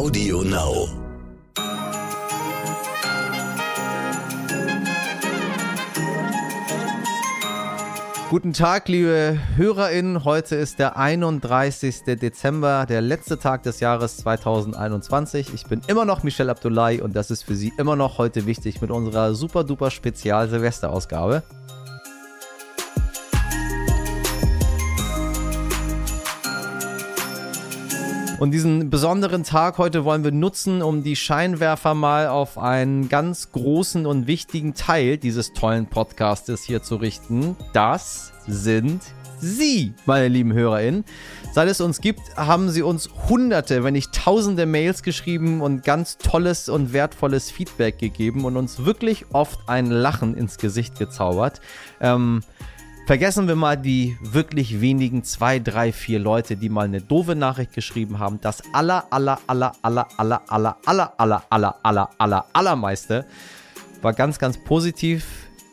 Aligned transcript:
Audio 0.00 0.42
Now. 0.42 0.88
Guten 8.30 8.54
Tag, 8.54 8.88
liebe 8.88 9.38
HörerInnen. 9.56 10.24
Heute 10.24 10.56
ist 10.56 10.78
der 10.78 10.96
31. 10.96 12.04
Dezember, 12.18 12.86
der 12.86 13.02
letzte 13.02 13.38
Tag 13.38 13.62
des 13.64 13.80
Jahres 13.80 14.16
2021. 14.16 15.52
Ich 15.52 15.66
bin 15.66 15.82
immer 15.86 16.06
noch 16.06 16.22
Michel 16.22 16.48
Abdullahi 16.48 17.02
und 17.02 17.14
das 17.14 17.30
ist 17.30 17.42
für 17.42 17.54
Sie 17.54 17.70
immer 17.76 17.94
noch 17.94 18.16
heute 18.16 18.46
wichtig 18.46 18.80
mit 18.80 18.90
unserer 18.90 19.34
super 19.34 19.64
duper 19.64 19.90
Spezial 19.90 20.48
Und 28.40 28.52
diesen 28.52 28.88
besonderen 28.88 29.44
Tag 29.44 29.76
heute 29.76 30.06
wollen 30.06 30.24
wir 30.24 30.32
nutzen, 30.32 30.80
um 30.80 31.02
die 31.02 31.14
Scheinwerfer 31.14 31.92
mal 31.92 32.28
auf 32.28 32.56
einen 32.56 33.10
ganz 33.10 33.52
großen 33.52 34.06
und 34.06 34.26
wichtigen 34.26 34.72
Teil 34.72 35.18
dieses 35.18 35.52
tollen 35.52 35.84
Podcastes 35.84 36.62
hier 36.62 36.82
zu 36.82 36.96
richten. 36.96 37.54
Das 37.74 38.32
sind 38.46 39.02
Sie, 39.40 39.92
meine 40.06 40.28
lieben 40.28 40.54
HörerInnen. 40.54 41.04
Seit 41.52 41.68
es 41.68 41.82
uns 41.82 42.00
gibt, 42.00 42.34
haben 42.34 42.70
Sie 42.70 42.80
uns 42.80 43.10
hunderte, 43.28 43.84
wenn 43.84 43.92
nicht 43.92 44.14
tausende 44.14 44.64
Mails 44.64 45.02
geschrieben 45.02 45.60
und 45.60 45.84
ganz 45.84 46.16
tolles 46.16 46.70
und 46.70 46.94
wertvolles 46.94 47.50
Feedback 47.50 47.98
gegeben 47.98 48.46
und 48.46 48.56
uns 48.56 48.86
wirklich 48.86 49.26
oft 49.34 49.60
ein 49.66 49.90
Lachen 49.90 50.34
ins 50.34 50.56
Gesicht 50.56 50.98
gezaubert. 50.98 51.60
Ähm, 52.00 52.40
Vergessen 53.10 53.48
wir 53.48 53.56
mal 53.56 53.76
die 53.76 54.16
wirklich 54.20 54.80
wenigen 54.80 55.24
zwei, 55.24 55.58
drei, 55.58 55.90
vier 55.90 56.20
Leute, 56.20 56.56
die 56.56 56.68
mal 56.68 56.84
eine 56.84 57.00
doofe 57.00 57.34
Nachricht 57.34 57.72
geschrieben 57.72 58.20
haben. 58.20 58.40
Das 58.40 58.62
aller, 58.72 59.04
aller, 59.10 59.40
aller, 59.48 59.72
aller, 59.82 60.06
aller, 60.16 60.40
aller, 60.46 60.76
aller, 60.86 61.12
aller, 61.18 61.44
aller, 61.50 61.74
aller, 61.82 62.08
aller, 62.18 62.44
allermeiste 62.52 63.26
war 64.00 64.12
ganz, 64.12 64.38
ganz 64.38 64.58
positiv, 64.58 65.26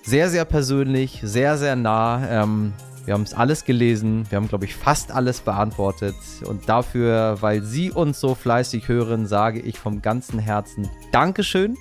sehr, 0.04 0.32
sehr 0.32 0.46
persönlich, 0.46 1.20
sehr, 1.22 1.60
sehr 1.60 1.76
nah. 1.76 2.28
Ähm, 2.28 2.74
wir 3.06 3.14
haben 3.14 3.22
es 3.22 3.36
alles 3.36 3.66
gelesen. 3.66 4.26
Wir 4.32 4.38
haben, 4.38 4.48
glaube 4.48 4.66
ich, 4.66 4.76
fast 4.76 5.12
alles 5.12 5.42
beantwortet. 5.42 6.16
Und 6.44 6.68
dafür, 6.68 7.38
weil 7.40 7.62
Sie 7.62 7.92
uns 7.92 8.20
so 8.20 8.34
fleißig 8.34 8.88
hören, 8.88 9.28
sage 9.28 9.60
ich 9.60 9.78
vom 9.78 10.02
ganzen 10.02 10.40
Herzen 10.40 10.90
Dankeschön 11.12 11.78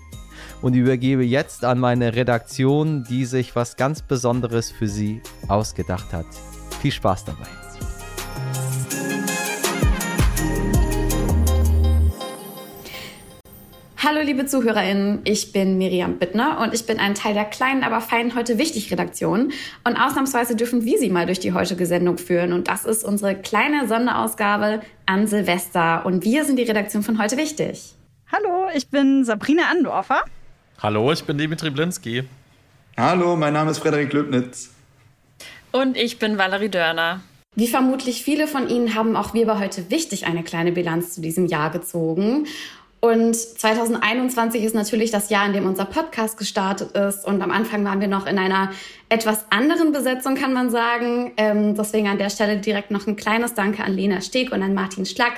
und 0.62 0.74
übergebe 0.74 1.24
jetzt 1.24 1.64
an 1.64 1.78
meine 1.78 2.14
Redaktion, 2.14 3.04
die 3.04 3.24
sich 3.24 3.56
was 3.56 3.76
ganz 3.76 4.02
Besonderes 4.02 4.70
für 4.70 4.88
Sie 4.88 5.20
ausgedacht 5.48 6.12
hat. 6.12 6.26
Viel 6.80 6.92
Spaß 6.92 7.24
dabei. 7.24 7.48
Hallo 14.08 14.20
liebe 14.20 14.46
ZuhörerInnen, 14.46 15.22
ich 15.24 15.50
bin 15.50 15.78
Miriam 15.78 16.18
Bittner 16.18 16.60
und 16.60 16.72
ich 16.72 16.86
bin 16.86 17.00
ein 17.00 17.16
Teil 17.16 17.34
der 17.34 17.44
kleinen, 17.44 17.82
aber 17.82 18.00
feinen 18.00 18.36
Heute 18.36 18.56
Wichtig 18.56 18.92
Redaktion. 18.92 19.52
Und 19.82 19.96
ausnahmsweise 19.96 20.54
dürfen 20.54 20.84
wir 20.84 20.98
Sie 20.98 21.10
mal 21.10 21.26
durch 21.26 21.40
die 21.40 21.52
heutige 21.52 21.86
Sendung 21.86 22.16
führen. 22.16 22.52
Und 22.52 22.68
das 22.68 22.84
ist 22.84 23.04
unsere 23.04 23.34
kleine 23.34 23.88
Sonderausgabe 23.88 24.80
an 25.06 25.26
Silvester. 25.26 26.06
Und 26.06 26.24
wir 26.24 26.44
sind 26.44 26.56
die 26.56 26.62
Redaktion 26.62 27.02
von 27.02 27.20
Heute 27.20 27.36
Wichtig. 27.36 27.96
Hallo, 28.30 28.68
ich 28.74 28.90
bin 28.90 29.24
Sabrina 29.24 29.64
Andorfer. 29.72 30.22
Hallo, 30.82 31.10
ich 31.10 31.24
bin 31.24 31.38
Dimitri 31.38 31.70
Blinski. 31.70 32.24
Hallo, 32.98 33.34
mein 33.34 33.54
Name 33.54 33.70
ist 33.70 33.78
Frederik 33.78 34.12
Löbnitz. 34.12 34.74
Und 35.72 35.96
ich 35.96 36.18
bin 36.18 36.36
Valerie 36.36 36.68
Dörner. 36.68 37.22
Wie 37.54 37.66
vermutlich 37.66 38.22
viele 38.22 38.46
von 38.46 38.68
Ihnen 38.68 38.94
haben 38.94 39.16
auch 39.16 39.32
wir 39.32 39.46
bei 39.46 39.58
heute 39.58 39.90
wichtig 39.90 40.26
eine 40.26 40.42
kleine 40.42 40.72
Bilanz 40.72 41.14
zu 41.14 41.22
diesem 41.22 41.46
Jahr 41.46 41.70
gezogen. 41.70 42.46
Und 43.00 43.36
2021 43.36 44.64
ist 44.64 44.74
natürlich 44.74 45.10
das 45.10 45.30
Jahr, 45.30 45.46
in 45.46 45.52
dem 45.52 45.66
unser 45.66 45.84
Podcast 45.84 46.36
gestartet 46.38 46.92
ist. 46.92 47.24
Und 47.24 47.40
am 47.40 47.50
Anfang 47.50 47.84
waren 47.84 48.00
wir 48.00 48.08
noch 48.08 48.26
in 48.26 48.38
einer 48.38 48.72
etwas 49.08 49.46
anderen 49.50 49.92
Besetzung, 49.92 50.34
kann 50.34 50.52
man 50.52 50.70
sagen. 50.70 51.32
Ähm, 51.36 51.74
deswegen 51.74 52.08
an 52.08 52.18
der 52.18 52.30
Stelle 52.30 52.58
direkt 52.58 52.90
noch 52.90 53.06
ein 53.06 53.16
kleines 53.16 53.54
Danke 53.54 53.84
an 53.84 53.94
Lena 53.94 54.20
Steg 54.22 54.50
und 54.50 54.62
an 54.62 54.74
Martin 54.74 55.06
Schlack, 55.06 55.34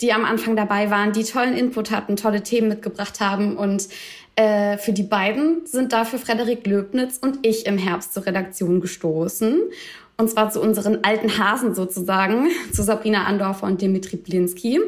die 0.00 0.12
am 0.12 0.24
Anfang 0.24 0.56
dabei 0.56 0.90
waren, 0.90 1.12
die 1.12 1.24
tollen 1.24 1.56
Input 1.56 1.90
hatten, 1.90 2.16
tolle 2.16 2.42
Themen 2.42 2.68
mitgebracht 2.68 3.20
haben 3.20 3.56
und 3.56 3.88
äh, 4.36 4.78
für 4.78 4.92
die 4.92 5.02
beiden 5.02 5.66
sind 5.66 5.92
dafür 5.92 6.18
Frederik 6.18 6.66
Löbnitz 6.66 7.18
und 7.18 7.46
ich 7.46 7.66
im 7.66 7.78
Herbst 7.78 8.14
zur 8.14 8.26
Redaktion 8.26 8.80
gestoßen. 8.80 9.60
Und 10.16 10.30
zwar 10.30 10.50
zu 10.50 10.60
unseren 10.60 11.04
alten 11.04 11.38
Hasen 11.38 11.74
sozusagen, 11.74 12.48
zu 12.72 12.82
Sabrina 12.82 13.24
Andorfer 13.24 13.66
und 13.66 13.82
Dimitri 13.82 14.16
Blinski. 14.16 14.80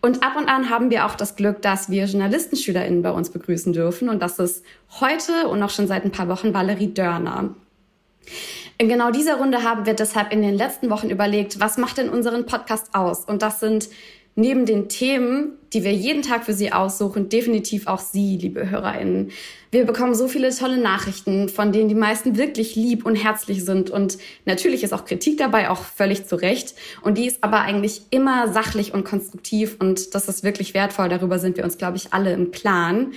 Und 0.00 0.22
ab 0.22 0.36
und 0.36 0.48
an 0.48 0.70
haben 0.70 0.90
wir 0.90 1.06
auch 1.06 1.14
das 1.14 1.36
Glück, 1.36 1.60
dass 1.62 1.90
wir 1.90 2.04
JournalistenschülerInnen 2.04 3.02
bei 3.02 3.10
uns 3.10 3.30
begrüßen 3.30 3.72
dürfen. 3.72 4.08
Und 4.08 4.22
das 4.22 4.38
ist 4.38 4.64
heute 5.00 5.48
und 5.48 5.62
auch 5.62 5.70
schon 5.70 5.88
seit 5.88 6.04
ein 6.04 6.12
paar 6.12 6.28
Wochen 6.28 6.54
Valerie 6.54 6.92
Dörner. 6.92 7.54
In 8.78 8.88
genau 8.88 9.10
dieser 9.10 9.36
Runde 9.36 9.62
haben 9.62 9.86
wir 9.86 9.94
deshalb 9.94 10.32
in 10.32 10.42
den 10.42 10.54
letzten 10.54 10.90
Wochen 10.90 11.08
überlegt, 11.08 11.60
was 11.60 11.78
macht 11.78 11.98
denn 11.98 12.10
unseren 12.10 12.44
Podcast 12.44 12.94
aus? 12.94 13.24
Und 13.24 13.42
das 13.42 13.60
sind 13.60 13.88
neben 14.36 14.66
den 14.66 14.88
Themen, 14.88 15.52
die 15.72 15.82
wir 15.82 15.92
jeden 15.92 16.22
Tag 16.22 16.44
für 16.44 16.52
Sie 16.52 16.72
aussuchen, 16.72 17.28
definitiv 17.30 17.86
auch 17.86 17.98
Sie, 17.98 18.36
liebe 18.36 18.70
HörerInnen. 18.70 19.30
Wir 19.70 19.84
bekommen 19.84 20.14
so 20.14 20.28
viele 20.28 20.54
tolle 20.54 20.76
Nachrichten, 20.76 21.48
von 21.48 21.72
denen 21.72 21.88
die 21.88 21.94
meisten 21.94 22.36
wirklich 22.36 22.76
lieb 22.76 23.04
und 23.04 23.16
herzlich 23.16 23.64
sind. 23.64 23.90
Und 23.90 24.18
natürlich 24.44 24.84
ist 24.84 24.92
auch 24.92 25.06
Kritik 25.06 25.38
dabei, 25.38 25.70
auch 25.70 25.82
völlig 25.82 26.26
zu 26.26 26.36
Recht. 26.36 26.74
Und 27.02 27.18
die 27.18 27.26
ist 27.26 27.42
aber 27.42 27.62
eigentlich 27.62 28.02
immer 28.10 28.52
sachlich 28.52 28.94
und 28.94 29.04
konstruktiv. 29.04 29.76
Und 29.78 30.14
das 30.14 30.28
ist 30.28 30.44
wirklich 30.44 30.74
wertvoll. 30.74 31.08
Darüber 31.08 31.38
sind 31.38 31.56
wir 31.56 31.64
uns, 31.64 31.78
glaube 31.78 31.96
ich, 31.96 32.12
alle 32.12 32.32
im 32.32 32.52
Klaren. 32.52 33.12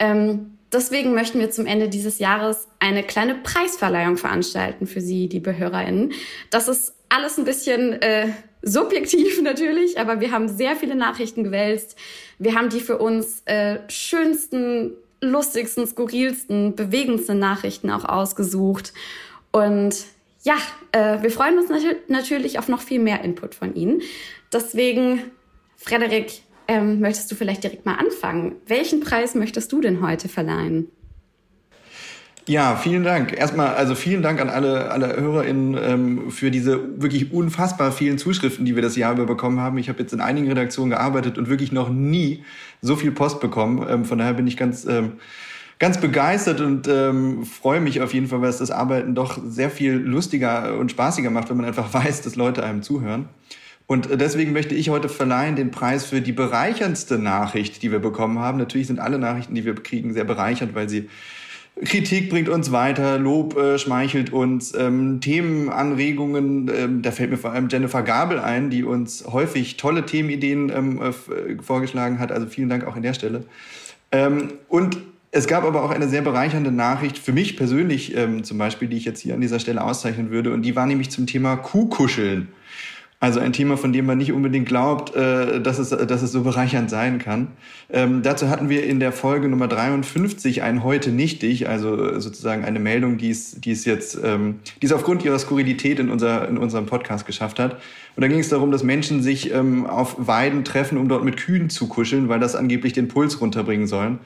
Ähm, 0.00 0.58
deswegen 0.72 1.14
möchten 1.14 1.38
wir 1.38 1.50
zum 1.50 1.66
Ende 1.66 1.88
dieses 1.88 2.18
Jahres 2.18 2.66
eine 2.80 3.04
kleine 3.04 3.36
Preisverleihung 3.36 4.16
veranstalten 4.16 4.86
für 4.86 5.00
Sie, 5.00 5.28
liebe 5.28 5.56
HörerInnen. 5.56 6.12
Das 6.50 6.66
ist 6.66 6.92
alles 7.08 7.38
ein 7.38 7.44
bisschen 7.44 8.00
äh, 8.02 8.28
subjektiv 8.66 9.40
natürlich, 9.42 9.98
aber 9.98 10.20
wir 10.20 10.32
haben 10.32 10.48
sehr 10.48 10.76
viele 10.76 10.94
Nachrichten 10.94 11.44
gewälzt. 11.44 11.96
Wir 12.38 12.54
haben 12.54 12.68
die 12.68 12.80
für 12.80 12.98
uns 12.98 13.42
äh, 13.46 13.78
schönsten, 13.88 14.92
lustigsten, 15.20 15.86
skurrilsten, 15.86 16.74
bewegendsten 16.74 17.38
Nachrichten 17.38 17.90
auch 17.90 18.04
ausgesucht. 18.04 18.92
Und 19.52 19.96
ja, 20.42 20.56
äh, 20.92 21.22
wir 21.22 21.30
freuen 21.30 21.58
uns 21.58 21.70
nat 21.70 21.82
natürlich 22.08 22.58
auf 22.58 22.68
noch 22.68 22.82
viel 22.82 23.00
mehr 23.00 23.22
Input 23.22 23.54
von 23.54 23.74
Ihnen. 23.74 24.02
Deswegen, 24.52 25.22
Frederik, 25.76 26.42
ähm, 26.68 27.00
möchtest 27.00 27.30
du 27.30 27.36
vielleicht 27.36 27.62
direkt 27.62 27.86
mal 27.86 27.94
anfangen? 27.94 28.56
Welchen 28.66 29.00
Preis 29.00 29.34
möchtest 29.34 29.72
du 29.72 29.80
denn 29.80 30.02
heute 30.02 30.28
verleihen? 30.28 30.90
Ja, 32.48 32.76
vielen 32.76 33.02
Dank. 33.02 33.36
Erstmal, 33.36 33.74
also 33.74 33.96
vielen 33.96 34.22
Dank 34.22 34.40
an 34.40 34.48
alle, 34.48 34.92
alle 34.92 35.16
HörerInnen 35.16 35.76
ähm, 35.82 36.30
für 36.30 36.52
diese 36.52 37.02
wirklich 37.02 37.32
unfassbar 37.32 37.90
vielen 37.90 38.18
Zuschriften, 38.18 38.64
die 38.64 38.76
wir 38.76 38.82
das 38.82 38.94
Jahr 38.94 39.14
über 39.14 39.26
bekommen 39.26 39.58
haben. 39.58 39.78
Ich 39.78 39.88
habe 39.88 39.98
jetzt 39.98 40.12
in 40.12 40.20
einigen 40.20 40.46
Redaktionen 40.46 40.90
gearbeitet 40.90 41.38
und 41.38 41.48
wirklich 41.48 41.72
noch 41.72 41.88
nie 41.88 42.44
so 42.82 42.94
viel 42.94 43.10
Post 43.10 43.40
bekommen. 43.40 43.84
Ähm, 43.88 44.04
von 44.04 44.18
daher 44.18 44.34
bin 44.34 44.46
ich 44.46 44.56
ganz, 44.56 44.84
ähm, 44.84 45.14
ganz 45.80 45.98
begeistert 45.98 46.60
und 46.60 46.86
ähm, 46.86 47.44
freue 47.44 47.80
mich 47.80 48.00
auf 48.00 48.14
jeden 48.14 48.28
Fall, 48.28 48.40
weil 48.42 48.50
es 48.50 48.58
das 48.58 48.70
Arbeiten 48.70 49.16
doch 49.16 49.40
sehr 49.44 49.68
viel 49.68 49.94
lustiger 49.94 50.78
und 50.78 50.92
spaßiger 50.92 51.30
macht, 51.30 51.50
wenn 51.50 51.56
man 51.56 51.66
einfach 51.66 51.92
weiß, 51.94 52.22
dass 52.22 52.36
Leute 52.36 52.62
einem 52.62 52.82
zuhören. 52.84 53.28
Und 53.88 54.08
deswegen 54.20 54.52
möchte 54.52 54.76
ich 54.76 54.88
heute 54.90 55.08
verleihen 55.08 55.56
den 55.56 55.72
Preis 55.72 56.04
für 56.06 56.20
die 56.20 56.32
bereicherndste 56.32 57.18
Nachricht, 57.18 57.82
die 57.82 57.90
wir 57.90 58.00
bekommen 58.00 58.38
haben. 58.38 58.58
Natürlich 58.58 58.86
sind 58.86 59.00
alle 59.00 59.18
Nachrichten, 59.18 59.54
die 59.56 59.64
wir 59.64 59.74
kriegen, 59.74 60.12
sehr 60.12 60.24
bereichernd, 60.24 60.76
weil 60.76 60.88
sie 60.88 61.08
Kritik 61.84 62.30
bringt 62.30 62.48
uns 62.48 62.72
weiter, 62.72 63.18
Lob 63.18 63.56
äh, 63.58 63.78
schmeichelt 63.78 64.32
uns, 64.32 64.74
ähm, 64.74 65.20
Themenanregungen, 65.20 66.70
ähm, 66.74 67.02
da 67.02 67.10
fällt 67.10 67.30
mir 67.30 67.36
vor 67.36 67.52
allem 67.52 67.68
Jennifer 67.68 68.02
Gabel 68.02 68.38
ein, 68.38 68.70
die 68.70 68.82
uns 68.82 69.26
häufig 69.30 69.76
tolle 69.76 70.06
Themenideen 70.06 70.70
ähm, 70.74 71.02
äh, 71.02 71.62
vorgeschlagen 71.62 72.18
hat. 72.18 72.32
Also 72.32 72.46
vielen 72.46 72.70
Dank 72.70 72.86
auch 72.86 72.96
an 72.96 73.02
der 73.02 73.12
Stelle. 73.12 73.44
Ähm, 74.10 74.54
und 74.68 74.96
es 75.32 75.46
gab 75.46 75.64
aber 75.64 75.82
auch 75.82 75.90
eine 75.90 76.08
sehr 76.08 76.22
bereichernde 76.22 76.72
Nachricht 76.72 77.18
für 77.18 77.32
mich 77.32 77.58
persönlich 77.58 78.16
ähm, 78.16 78.42
zum 78.42 78.56
Beispiel, 78.56 78.88
die 78.88 78.96
ich 78.96 79.04
jetzt 79.04 79.20
hier 79.20 79.34
an 79.34 79.42
dieser 79.42 79.58
Stelle 79.58 79.84
auszeichnen 79.84 80.30
würde. 80.30 80.54
Und 80.54 80.62
die 80.62 80.74
war 80.76 80.86
nämlich 80.86 81.10
zum 81.10 81.26
Thema 81.26 81.56
Kuhkuscheln. 81.56 82.48
Also 83.18 83.40
ein 83.40 83.54
Thema, 83.54 83.78
von 83.78 83.94
dem 83.94 84.04
man 84.04 84.18
nicht 84.18 84.32
unbedingt 84.32 84.68
glaubt, 84.68 85.16
äh, 85.16 85.60
dass, 85.62 85.78
es, 85.78 85.88
dass 85.88 86.22
es 86.22 86.32
so 86.32 86.42
bereichernd 86.42 86.90
sein 86.90 87.18
kann. 87.18 87.48
Ähm, 87.90 88.22
dazu 88.22 88.50
hatten 88.50 88.68
wir 88.68 88.84
in 88.84 89.00
der 89.00 89.10
Folge 89.10 89.48
Nummer 89.48 89.68
53 89.68 90.62
ein 90.62 90.84
Heute 90.84 91.10
nichtig, 91.10 91.66
also 91.66 92.20
sozusagen 92.20 92.66
eine 92.66 92.78
Meldung, 92.78 93.16
die 93.16 93.30
es, 93.30 93.58
die 93.58 93.70
es 93.70 93.86
jetzt, 93.86 94.18
ähm, 94.22 94.56
die 94.82 94.86
es 94.86 94.92
aufgrund 94.92 95.24
ihrer 95.24 95.38
Skurrilität 95.38 95.98
in, 95.98 96.10
unser, 96.10 96.46
in 96.46 96.58
unserem 96.58 96.84
Podcast 96.84 97.24
geschafft 97.24 97.58
hat. 97.58 97.80
Und 98.16 98.20
da 98.20 98.28
ging 98.28 98.38
es 98.38 98.50
darum, 98.50 98.70
dass 98.70 98.82
Menschen 98.82 99.22
sich 99.22 99.50
ähm, 99.50 99.86
auf 99.86 100.16
Weiden 100.18 100.64
treffen, 100.64 100.98
um 100.98 101.08
dort 101.08 101.24
mit 101.24 101.38
Kühen 101.38 101.70
zu 101.70 101.88
kuscheln, 101.88 102.28
weil 102.28 102.40
das 102.40 102.54
angeblich 102.54 102.92
den 102.92 103.08
Puls 103.08 103.40
runterbringen 103.40 103.86
sollen. 103.86 104.18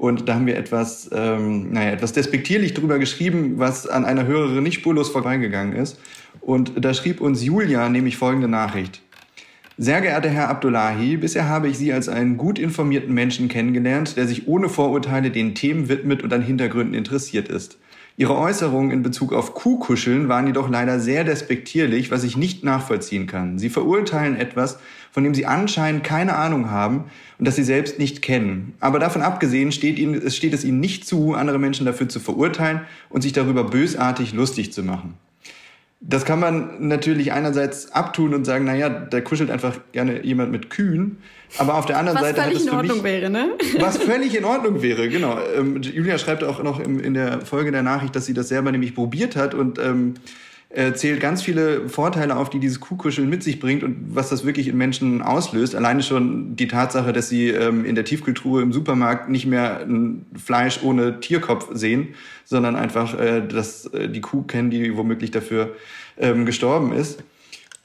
Und 0.00 0.30
da 0.30 0.36
haben 0.36 0.46
wir 0.46 0.56
etwas, 0.56 1.10
ähm, 1.12 1.72
naja, 1.72 1.90
etwas 1.90 2.14
despektierlich 2.14 2.72
drüber 2.72 2.98
geschrieben, 2.98 3.58
was 3.58 3.86
an 3.86 4.06
einer 4.06 4.26
Hörerin 4.26 4.62
nicht 4.62 4.76
spurlos 4.76 5.10
vorbeigegangen 5.10 5.76
ist. 5.76 6.00
Und 6.40 6.72
da 6.82 6.94
schrieb 6.94 7.20
uns 7.20 7.44
Julia 7.44 7.86
nämlich 7.90 8.16
folgende 8.16 8.48
Nachricht. 8.48 9.02
Sehr 9.76 10.00
geehrter 10.00 10.30
Herr 10.30 10.48
Abdullahi, 10.48 11.18
bisher 11.18 11.50
habe 11.50 11.68
ich 11.68 11.76
Sie 11.76 11.92
als 11.92 12.08
einen 12.08 12.38
gut 12.38 12.58
informierten 12.58 13.12
Menschen 13.12 13.48
kennengelernt, 13.48 14.16
der 14.16 14.26
sich 14.26 14.48
ohne 14.48 14.70
Vorurteile 14.70 15.30
den 15.30 15.54
Themen 15.54 15.90
widmet 15.90 16.22
und 16.22 16.32
an 16.32 16.40
Hintergründen 16.40 16.94
interessiert 16.94 17.48
ist. 17.48 17.76
Ihre 18.16 18.38
Äußerungen 18.38 18.92
in 18.92 19.02
Bezug 19.02 19.34
auf 19.34 19.52
Kuhkuscheln 19.52 20.30
waren 20.30 20.46
jedoch 20.46 20.70
leider 20.70 20.98
sehr 20.98 21.24
despektierlich, 21.24 22.10
was 22.10 22.24
ich 22.24 22.38
nicht 22.38 22.64
nachvollziehen 22.64 23.26
kann. 23.26 23.58
Sie 23.58 23.68
verurteilen 23.68 24.36
etwas, 24.36 24.78
von 25.10 25.24
dem 25.24 25.34
Sie 25.34 25.46
anscheinend 25.46 26.04
keine 26.04 26.36
Ahnung 26.36 26.70
haben 26.70 27.04
und 27.38 27.46
das 27.46 27.56
Sie 27.56 27.64
selbst 27.64 27.98
nicht 27.98 28.22
kennen. 28.22 28.74
Aber 28.80 28.98
davon 28.98 29.22
abgesehen 29.22 29.72
steht, 29.72 29.98
Ihnen, 29.98 30.14
es 30.14 30.36
steht 30.36 30.54
es 30.54 30.64
Ihnen 30.64 30.80
nicht 30.80 31.06
zu, 31.06 31.34
andere 31.34 31.58
Menschen 31.58 31.86
dafür 31.86 32.08
zu 32.08 32.20
verurteilen 32.20 32.82
und 33.08 33.22
sich 33.22 33.32
darüber 33.32 33.64
bösartig 33.64 34.32
lustig 34.32 34.72
zu 34.72 34.82
machen. 34.82 35.14
Das 36.02 36.24
kann 36.24 36.40
man 36.40 36.88
natürlich 36.88 37.32
einerseits 37.32 37.92
abtun 37.92 38.32
und 38.32 38.46
sagen, 38.46 38.64
naja, 38.64 38.88
da 38.88 39.20
kuschelt 39.20 39.50
einfach 39.50 39.76
gerne 39.92 40.24
jemand 40.24 40.50
mit 40.50 40.70
Kühen. 40.70 41.18
Aber 41.58 41.74
auf 41.74 41.84
der 41.84 41.98
anderen 41.98 42.18
was 42.18 42.28
Seite 42.28 42.40
völlig 42.40 42.54
hat 42.54 42.62
es 42.62 42.68
in 42.68 42.74
Ordnung 42.74 42.96
mich, 42.96 43.04
wäre, 43.04 43.28
ne? 43.28 43.50
Was 43.80 43.98
völlig 43.98 44.34
in 44.34 44.44
Ordnung 44.46 44.80
wäre, 44.80 45.10
genau. 45.10 45.38
Ähm, 45.54 45.82
Julia 45.82 46.16
schreibt 46.16 46.42
auch 46.42 46.62
noch 46.62 46.80
im, 46.80 47.00
in 47.00 47.12
der 47.12 47.42
Folge 47.42 47.70
der 47.70 47.82
Nachricht, 47.82 48.16
dass 48.16 48.24
sie 48.24 48.32
das 48.32 48.48
selber 48.48 48.72
nämlich 48.72 48.94
probiert 48.94 49.36
hat 49.36 49.52
und 49.52 49.78
ähm, 49.78 50.14
zählt 50.94 51.20
ganz 51.20 51.42
viele 51.42 51.88
Vorteile 51.88 52.36
auf, 52.36 52.48
die 52.48 52.60
dieses 52.60 52.78
Kuhkuscheln 52.78 53.28
mit 53.28 53.42
sich 53.42 53.58
bringt 53.58 53.82
und 53.82 54.14
was 54.14 54.28
das 54.28 54.44
wirklich 54.44 54.68
in 54.68 54.76
Menschen 54.76 55.20
auslöst. 55.20 55.74
Alleine 55.74 56.02
schon 56.02 56.54
die 56.54 56.68
Tatsache, 56.68 57.12
dass 57.12 57.28
sie 57.28 57.48
ähm, 57.48 57.84
in 57.84 57.96
der 57.96 58.04
Tiefkultur 58.04 58.62
im 58.62 58.72
Supermarkt 58.72 59.28
nicht 59.28 59.46
mehr 59.46 59.80
ein 59.80 60.26
Fleisch 60.36 60.80
ohne 60.84 61.18
Tierkopf 61.18 61.70
sehen, 61.72 62.14
sondern 62.44 62.76
einfach 62.76 63.18
äh, 63.18 63.42
das, 63.46 63.86
äh, 63.86 64.08
die 64.08 64.20
Kuh 64.20 64.42
kennen, 64.42 64.70
die 64.70 64.96
womöglich 64.96 65.32
dafür 65.32 65.74
ähm, 66.18 66.46
gestorben 66.46 66.92
ist. 66.92 67.24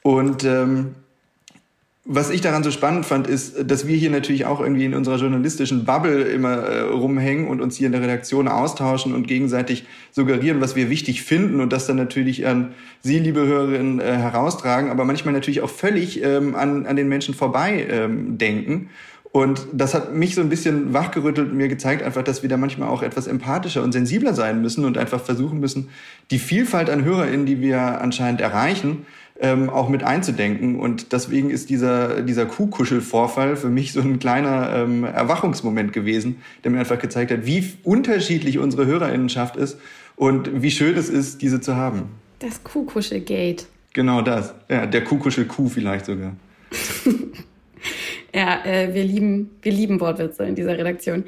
Und 0.02 0.44
ähm, 0.44 0.94
was 2.08 2.30
ich 2.30 2.40
daran 2.40 2.62
so 2.62 2.70
spannend 2.70 3.04
fand, 3.04 3.26
ist, 3.26 3.68
dass 3.68 3.88
wir 3.88 3.96
hier 3.96 4.10
natürlich 4.10 4.44
auch 4.44 4.60
irgendwie 4.60 4.84
in 4.84 4.94
unserer 4.94 5.16
journalistischen 5.16 5.84
Bubble 5.84 6.22
immer 6.22 6.54
äh, 6.58 6.80
rumhängen 6.82 7.48
und 7.48 7.60
uns 7.60 7.76
hier 7.76 7.86
in 7.86 7.92
der 7.92 8.00
Redaktion 8.00 8.46
austauschen 8.46 9.12
und 9.12 9.26
gegenseitig 9.26 9.84
suggerieren, 10.12 10.60
was 10.60 10.76
wir 10.76 10.88
wichtig 10.88 11.22
finden 11.22 11.60
und 11.60 11.72
das 11.72 11.86
dann 11.86 11.96
natürlich 11.96 12.46
an 12.46 12.74
Sie, 13.02 13.18
liebe 13.18 13.44
Hörerinnen, 13.44 13.98
äh, 13.98 14.04
heraustragen, 14.04 14.88
aber 14.90 15.04
manchmal 15.04 15.34
natürlich 15.34 15.62
auch 15.62 15.70
völlig 15.70 16.22
ähm, 16.22 16.54
an, 16.54 16.86
an 16.86 16.94
den 16.94 17.08
Menschen 17.08 17.34
vorbei 17.34 17.84
ähm, 17.90 18.38
denken. 18.38 18.88
Und 19.32 19.66
das 19.72 19.92
hat 19.92 20.14
mich 20.14 20.36
so 20.36 20.40
ein 20.40 20.48
bisschen 20.48 20.94
wachgerüttelt 20.94 21.50
und 21.50 21.56
mir 21.56 21.68
gezeigt 21.68 22.02
einfach, 22.02 22.22
dass 22.22 22.42
wir 22.42 22.48
da 22.48 22.56
manchmal 22.56 22.88
auch 22.88 23.02
etwas 23.02 23.26
empathischer 23.26 23.82
und 23.82 23.90
sensibler 23.92 24.32
sein 24.32 24.62
müssen 24.62 24.84
und 24.84 24.96
einfach 24.96 25.20
versuchen 25.20 25.58
müssen, 25.58 25.88
die 26.30 26.38
Vielfalt 26.38 26.88
an 26.88 27.04
HörerInnen, 27.04 27.46
die 27.46 27.60
wir 27.60 28.00
anscheinend 28.00 28.40
erreichen, 28.40 29.04
ähm, 29.40 29.70
auch 29.70 29.88
mit 29.88 30.02
einzudenken. 30.02 30.78
Und 30.78 31.12
deswegen 31.12 31.50
ist 31.50 31.70
dieser, 31.70 32.22
dieser 32.22 32.46
Kuhkuschelvorfall 32.46 33.56
für 33.56 33.68
mich 33.68 33.92
so 33.92 34.00
ein 34.00 34.18
kleiner 34.18 34.74
ähm, 34.74 35.04
Erwachungsmoment 35.04 35.92
gewesen, 35.92 36.42
der 36.64 36.70
mir 36.70 36.80
einfach 36.80 36.98
gezeigt 36.98 37.30
hat, 37.30 37.46
wie 37.46 37.72
unterschiedlich 37.82 38.58
unsere 38.58 38.86
Hörerinnenschaft 38.86 39.56
ist 39.56 39.78
und 40.16 40.62
wie 40.62 40.70
schön 40.70 40.96
es 40.96 41.08
ist, 41.08 41.42
diese 41.42 41.60
zu 41.60 41.76
haben. 41.76 42.10
Das 42.38 42.62
Kuhkuschelgate. 42.64 43.64
Genau 43.92 44.20
das. 44.22 44.54
Ja, 44.68 44.86
der 44.86 45.04
Kuhkuschel-Kuh 45.04 45.68
vielleicht 45.68 46.06
sogar. 46.06 46.36
ja, 48.34 48.64
äh, 48.64 48.92
wir 48.92 49.04
lieben, 49.04 49.50
wir 49.62 49.72
lieben 49.72 50.00
Wortwitze 50.00 50.44
in 50.44 50.54
dieser 50.54 50.76
Redaktion. 50.76 51.24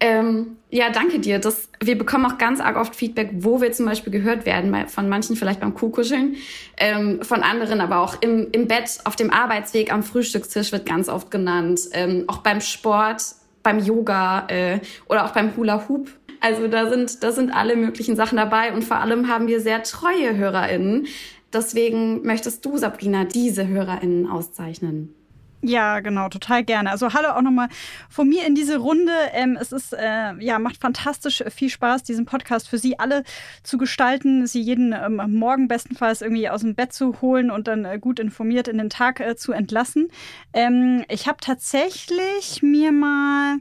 Ähm, 0.00 0.58
ja, 0.70 0.90
danke 0.90 1.18
dir. 1.18 1.38
Das, 1.38 1.68
wir 1.80 1.98
bekommen 1.98 2.26
auch 2.26 2.38
ganz 2.38 2.60
arg 2.60 2.76
oft 2.76 2.94
Feedback, 2.94 3.30
wo 3.32 3.60
wir 3.60 3.72
zum 3.72 3.86
Beispiel 3.86 4.12
gehört 4.12 4.46
werden, 4.46 4.74
von 4.86 5.08
manchen 5.08 5.34
vielleicht 5.34 5.60
beim 5.60 5.74
Kuhkuscheln, 5.74 6.36
ähm, 6.76 7.22
von 7.22 7.42
anderen 7.42 7.80
aber 7.80 8.00
auch 8.00 8.20
im, 8.20 8.48
im 8.52 8.68
Bett, 8.68 9.00
auf 9.04 9.16
dem 9.16 9.32
Arbeitsweg, 9.32 9.92
am 9.92 10.02
Frühstückstisch 10.02 10.70
wird 10.70 10.86
ganz 10.86 11.08
oft 11.08 11.30
genannt, 11.30 11.80
ähm, 11.92 12.24
auch 12.28 12.38
beim 12.38 12.60
Sport, 12.60 13.22
beim 13.62 13.80
Yoga 13.80 14.46
äh, 14.48 14.78
oder 15.08 15.24
auch 15.24 15.30
beim 15.30 15.56
Hula 15.56 15.88
Hoop. 15.88 16.10
Also 16.40 16.68
da 16.68 16.88
sind, 16.88 17.22
da 17.24 17.32
sind 17.32 17.50
alle 17.50 17.74
möglichen 17.74 18.14
Sachen 18.14 18.36
dabei 18.36 18.72
und 18.72 18.84
vor 18.84 18.98
allem 18.98 19.28
haben 19.28 19.48
wir 19.48 19.60
sehr 19.60 19.82
treue 19.82 20.36
HörerInnen. 20.36 21.08
Deswegen 21.52 22.22
möchtest 22.22 22.64
du, 22.64 22.76
Sabrina, 22.76 23.24
diese 23.24 23.66
HörerInnen 23.66 24.28
auszeichnen. 24.28 25.14
Ja, 25.60 25.98
genau, 26.00 26.28
total 26.28 26.62
gerne. 26.62 26.90
Also 26.90 27.12
hallo 27.12 27.30
auch 27.30 27.42
nochmal 27.42 27.68
von 28.08 28.28
mir 28.28 28.46
in 28.46 28.54
diese 28.54 28.78
Runde. 28.78 29.12
Ähm, 29.32 29.58
es 29.60 29.72
ist, 29.72 29.92
äh, 29.92 30.34
ja, 30.38 30.58
macht 30.60 30.76
fantastisch 30.76 31.42
viel 31.48 31.68
Spaß, 31.68 32.04
diesen 32.04 32.26
Podcast 32.26 32.68
für 32.68 32.78
Sie 32.78 32.98
alle 33.00 33.24
zu 33.64 33.76
gestalten, 33.76 34.46
Sie 34.46 34.60
jeden 34.60 34.92
ähm, 34.92 35.16
Morgen 35.34 35.66
bestenfalls 35.66 36.22
irgendwie 36.22 36.48
aus 36.48 36.60
dem 36.60 36.76
Bett 36.76 36.92
zu 36.92 37.20
holen 37.20 37.50
und 37.50 37.66
dann 37.66 37.84
äh, 37.84 37.98
gut 37.98 38.20
informiert 38.20 38.68
in 38.68 38.78
den 38.78 38.88
Tag 38.88 39.18
äh, 39.18 39.34
zu 39.34 39.50
entlassen. 39.52 40.08
Ähm, 40.52 41.04
ich 41.08 41.26
habe 41.26 41.38
tatsächlich 41.40 42.62
mir 42.62 42.92
mal 42.92 43.58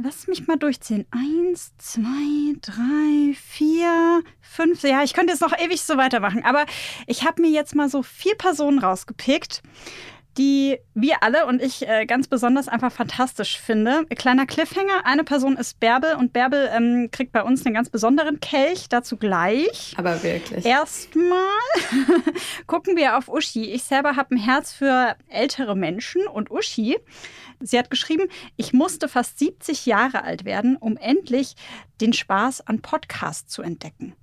Lass 0.00 0.28
mich 0.28 0.46
mal 0.46 0.56
durchzählen. 0.56 1.06
Eins, 1.10 1.72
zwei, 1.76 2.54
drei, 2.60 3.34
vier, 3.34 4.22
fünf. 4.40 4.84
Ja, 4.84 5.02
ich 5.02 5.12
könnte 5.12 5.32
jetzt 5.32 5.40
noch 5.40 5.58
ewig 5.58 5.82
so 5.82 5.96
weitermachen. 5.96 6.44
Aber 6.44 6.66
ich 7.08 7.26
habe 7.26 7.42
mir 7.42 7.50
jetzt 7.50 7.74
mal 7.74 7.88
so 7.88 8.04
vier 8.04 8.36
Personen 8.36 8.78
rausgepickt, 8.78 9.60
die 10.38 10.78
wir 10.94 11.22
alle 11.22 11.46
und 11.46 11.60
ich 11.60 11.86
äh, 11.86 12.06
ganz 12.06 12.28
besonders 12.28 12.68
einfach 12.68 12.92
fantastisch 12.92 13.58
finde. 13.58 14.06
Kleiner 14.16 14.46
Cliffhanger, 14.46 15.04
eine 15.04 15.24
Person 15.24 15.56
ist 15.56 15.80
Bärbel 15.80 16.14
und 16.14 16.32
Bärbel 16.32 16.70
ähm, 16.72 17.10
kriegt 17.10 17.32
bei 17.32 17.42
uns 17.42 17.66
einen 17.66 17.74
ganz 17.74 17.90
besonderen 17.90 18.40
Kelch, 18.40 18.88
dazu 18.88 19.16
gleich. 19.16 19.94
Aber 19.96 20.22
wirklich. 20.22 20.64
Erstmal 20.64 21.42
gucken 22.66 22.96
wir 22.96 23.18
auf 23.18 23.28
Uschi. 23.28 23.64
Ich 23.64 23.82
selber 23.82 24.16
habe 24.16 24.36
ein 24.36 24.38
Herz 24.38 24.72
für 24.72 25.16
ältere 25.28 25.76
Menschen 25.76 26.26
und 26.26 26.50
Uschi. 26.50 26.96
Sie 27.60 27.78
hat 27.78 27.90
geschrieben, 27.90 28.28
ich 28.56 28.72
musste 28.72 29.08
fast 29.08 29.38
70 29.38 29.86
Jahre 29.86 30.22
alt 30.22 30.44
werden, 30.44 30.76
um 30.76 30.96
endlich 30.96 31.54
den 32.00 32.12
Spaß 32.12 32.66
an 32.66 32.80
Podcasts 32.80 33.52
zu 33.52 33.62
entdecken. 33.62 34.14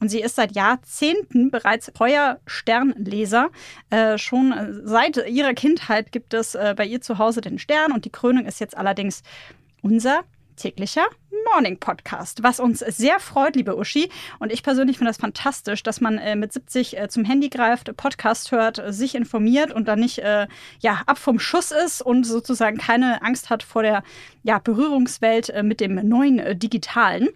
Und 0.00 0.08
sie 0.08 0.20
ist 0.20 0.36
seit 0.36 0.56
Jahrzehnten 0.56 1.50
bereits 1.50 1.90
treuer 1.92 2.40
Sternleser. 2.46 3.50
Äh, 3.90 4.18
schon 4.18 4.52
äh, 4.52 4.72
seit 4.84 5.16
ihrer 5.28 5.54
Kindheit 5.54 6.10
gibt 6.10 6.34
es 6.34 6.54
äh, 6.54 6.74
bei 6.76 6.86
ihr 6.86 7.00
zu 7.00 7.18
Hause 7.18 7.40
den 7.42 7.58
Stern 7.58 7.92
und 7.92 8.04
die 8.04 8.10
Krönung 8.10 8.46
ist 8.46 8.60
jetzt 8.60 8.76
allerdings 8.76 9.22
unser 9.82 10.24
täglicher 10.56 11.06
Morning 11.52 11.78
Podcast, 11.78 12.42
was 12.42 12.60
uns 12.60 12.80
sehr 12.80 13.18
freut, 13.18 13.56
liebe 13.56 13.76
Uschi. 13.76 14.10
Und 14.38 14.52
ich 14.52 14.62
persönlich 14.62 14.98
finde 14.98 15.10
das 15.10 15.16
fantastisch, 15.16 15.82
dass 15.82 16.00
man 16.00 16.18
äh, 16.18 16.36
mit 16.36 16.52
70 16.52 16.98
äh, 16.98 17.08
zum 17.08 17.24
Handy 17.24 17.48
greift, 17.48 17.96
Podcast 17.96 18.52
hört, 18.52 18.82
sich 18.88 19.14
informiert 19.14 19.72
und 19.72 19.88
dann 19.88 20.00
nicht 20.00 20.18
äh, 20.18 20.46
ja, 20.80 21.02
ab 21.06 21.18
vom 21.18 21.38
Schuss 21.38 21.70
ist 21.70 22.02
und 22.02 22.24
sozusagen 22.24 22.76
keine 22.76 23.22
Angst 23.22 23.48
hat 23.50 23.62
vor 23.62 23.82
der 23.82 24.02
ja, 24.42 24.58
Berührungswelt 24.58 25.50
äh, 25.50 25.62
mit 25.62 25.80
dem 25.80 25.94
neuen 26.06 26.58
Digitalen. 26.58 27.28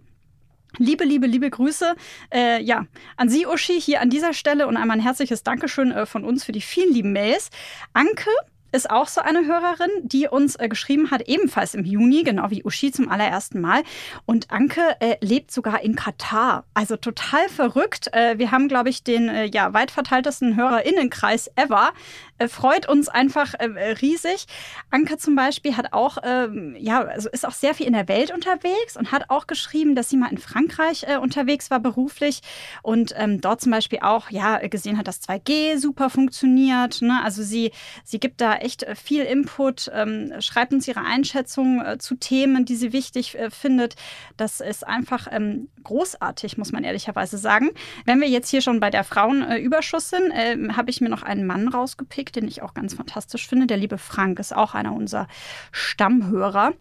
Liebe, 0.78 1.04
liebe, 1.04 1.26
liebe 1.26 1.50
Grüße 1.50 1.95
äh, 2.33 2.62
ja, 2.62 2.87
an 3.16 3.28
Sie, 3.28 3.47
Uschi, 3.47 3.81
hier 3.81 4.00
an 4.00 4.11
dieser 4.11 4.33
Stelle 4.33 4.66
und 4.66 4.76
einmal 4.76 4.97
ein 4.97 5.02
herzliches 5.02 5.43
Dankeschön 5.43 5.93
äh, 5.93 6.07
von 6.07 6.25
uns 6.25 6.45
für 6.45 6.52
die 6.52 6.61
vielen 6.61 6.93
lieben 6.93 7.12
Mails. 7.12 7.50
Anke 7.93 8.31
ist 8.75 8.90
auch 8.90 9.07
so 9.07 9.21
eine 9.21 9.47
Hörerin, 9.47 9.90
die 10.02 10.26
uns 10.26 10.57
äh, 10.57 10.69
geschrieben 10.69 11.12
hat, 11.12 11.23
ebenfalls 11.28 11.75
im 11.75 11.85
Juni, 11.85 12.25
genau 12.25 12.50
wie 12.50 12.64
Uschi 12.64 12.90
zum 12.90 13.09
allerersten 13.09 13.61
Mal. 13.61 13.85
Und 14.26 14.50
Anke 14.50 14.97
äh, 14.99 15.16
lebt 15.21 15.52
sogar 15.52 15.83
in 15.83 15.95
Katar. 15.95 16.64
Also 16.75 16.97
total 16.97 17.49
verrückt. 17.49 18.09
Äh, 18.12 18.38
wir 18.38 18.50
haben, 18.50 18.66
glaube 18.66 18.88
ich, 18.88 19.04
den 19.04 19.28
äh, 19.28 19.45
ja, 19.45 19.73
weit 19.73 19.93
verteiltesten 19.93 20.57
HörerInnenkreis 20.57 21.50
ever. 21.54 21.93
Äh, 22.38 22.49
freut 22.49 22.88
uns 22.88 23.09
einfach 23.09 23.54
äh, 23.54 23.66
riesig. 24.02 24.47
Anke 24.90 25.19
zum 25.19 25.37
Beispiel 25.37 25.76
hat 25.76 25.93
auch, 25.93 26.19
ähm, 26.25 26.75
ja, 26.76 27.02
also 27.02 27.28
ist 27.31 27.47
auch 27.47 27.52
sehr 27.52 27.75
viel 27.75 27.87
in 27.87 27.93
der 27.93 28.09
Welt 28.09 28.33
unterwegs 28.33 28.97
und 28.97 29.12
hat 29.12 29.31
auch 29.31 29.47
geschrieben, 29.47 29.95
dass 29.95 30.11
sie 30.11 30.16
mal 30.16 30.33
in 30.33 30.38
Frankreich 30.38 31.07
unterwegs 31.21 31.71
war 31.71 31.81
beruflich 31.81 32.40
und 32.83 33.14
ähm, 33.16 33.40
dort 33.40 33.61
zum 33.61 33.71
Beispiel 33.71 34.00
auch, 34.02 34.31
ja, 34.31 34.59
gesehen 34.66 34.99
hat, 34.99 35.07
dass 35.07 35.23
2G 35.23 35.78
super 35.78 36.11
funktioniert. 36.11 37.02
Ne? 37.02 37.21
Also 37.23 37.43
sie, 37.43 37.71
sie 38.04 38.19
gibt 38.19 38.40
da 38.40 38.54
echt 38.64 38.83
äh, 38.83 38.94
viel 38.94 39.23
Input, 39.25 39.90
ähm, 39.92 40.33
schreibt 40.40 40.73
uns 40.73 40.88
ihre 40.88 41.02
Einschätzung 41.02 41.80
äh, 41.85 41.99
zu 41.99 42.16
Themen, 42.16 42.64
die 42.64 42.76
sie 42.76 42.92
wichtig 42.92 43.38
äh, 43.38 43.50
findet. 43.50 43.94
Das 44.37 44.61
ist 44.61 44.87
einfach 44.87 45.28
ähm, 45.30 45.68
großartig, 45.85 46.59
muss 46.59 46.73
man 46.73 46.83
ehrlicherweise 46.85 47.38
sagen. 47.38 47.71
Wenn 48.04 48.21
wir 48.21 48.28
jetzt 48.28 48.49
hier 48.49 48.62
schon 48.62 48.80
bei 48.80 48.90
der 48.90 49.04
Frauenüberschuss 49.04 50.11
sind, 50.11 50.30
äh, 50.30 50.56
habe 50.73 50.90
ich 50.90 51.00
mir 51.00 51.09
noch 51.09 51.23
einen 51.23 51.47
Mann 51.47 51.68
rausgepickt, 51.68 52.37
den 52.37 52.49
ich 52.49 52.62
auch 52.62 52.75
ganz 52.75 52.94
fantastisch 52.94 53.47
finde. 53.47 53.66
Der 53.66 53.76
liebe 53.76 53.99
Frank 53.99 54.38
ist 54.38 54.54
auch 54.54 54.75
einer 54.75 54.94
unserer 54.94 55.28
Stammhörer. 55.71 56.73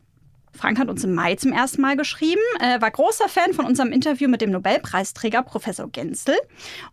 Frank 0.56 0.80
hat 0.80 0.90
uns 0.90 1.04
im 1.04 1.14
Mai 1.14 1.36
zum 1.36 1.52
ersten 1.52 1.82
Mal 1.82 1.98
geschrieben, 1.98 2.42
äh, 2.60 2.80
war 2.80 2.92
großer 2.92 3.28
Fan 3.28 3.54
von 3.54 3.66
unserem 3.66 3.92
Interview 3.92 4.30
mit 4.30 4.42
dem 4.42 4.52
Nobelpreisträger 4.52 5.44
Professor 5.44 5.90
Genzel. 5.90 6.36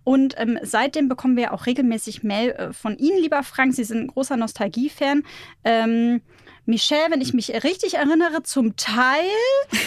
Und 0.03 0.35
ähm, 0.39 0.59
seitdem 0.63 1.09
bekommen 1.09 1.37
wir 1.37 1.53
auch 1.53 1.67
regelmäßig 1.67 2.23
Mail 2.23 2.51
äh, 2.53 2.73
von 2.73 2.97
Ihnen, 2.97 3.19
lieber 3.21 3.43
Frank. 3.43 3.75
Sie 3.75 3.85
sind 3.85 3.99
ein 3.99 4.07
großer 4.09 4.37
Nostalgie-Fan. 4.37 5.23
Ähm, 5.65 6.23
Michelle, 6.71 7.11
wenn 7.11 7.21
ich 7.21 7.35
mich 7.35 7.51
richtig 7.65 7.95
erinnere, 7.95 8.43
zum 8.45 8.77
Teil. 8.77 9.29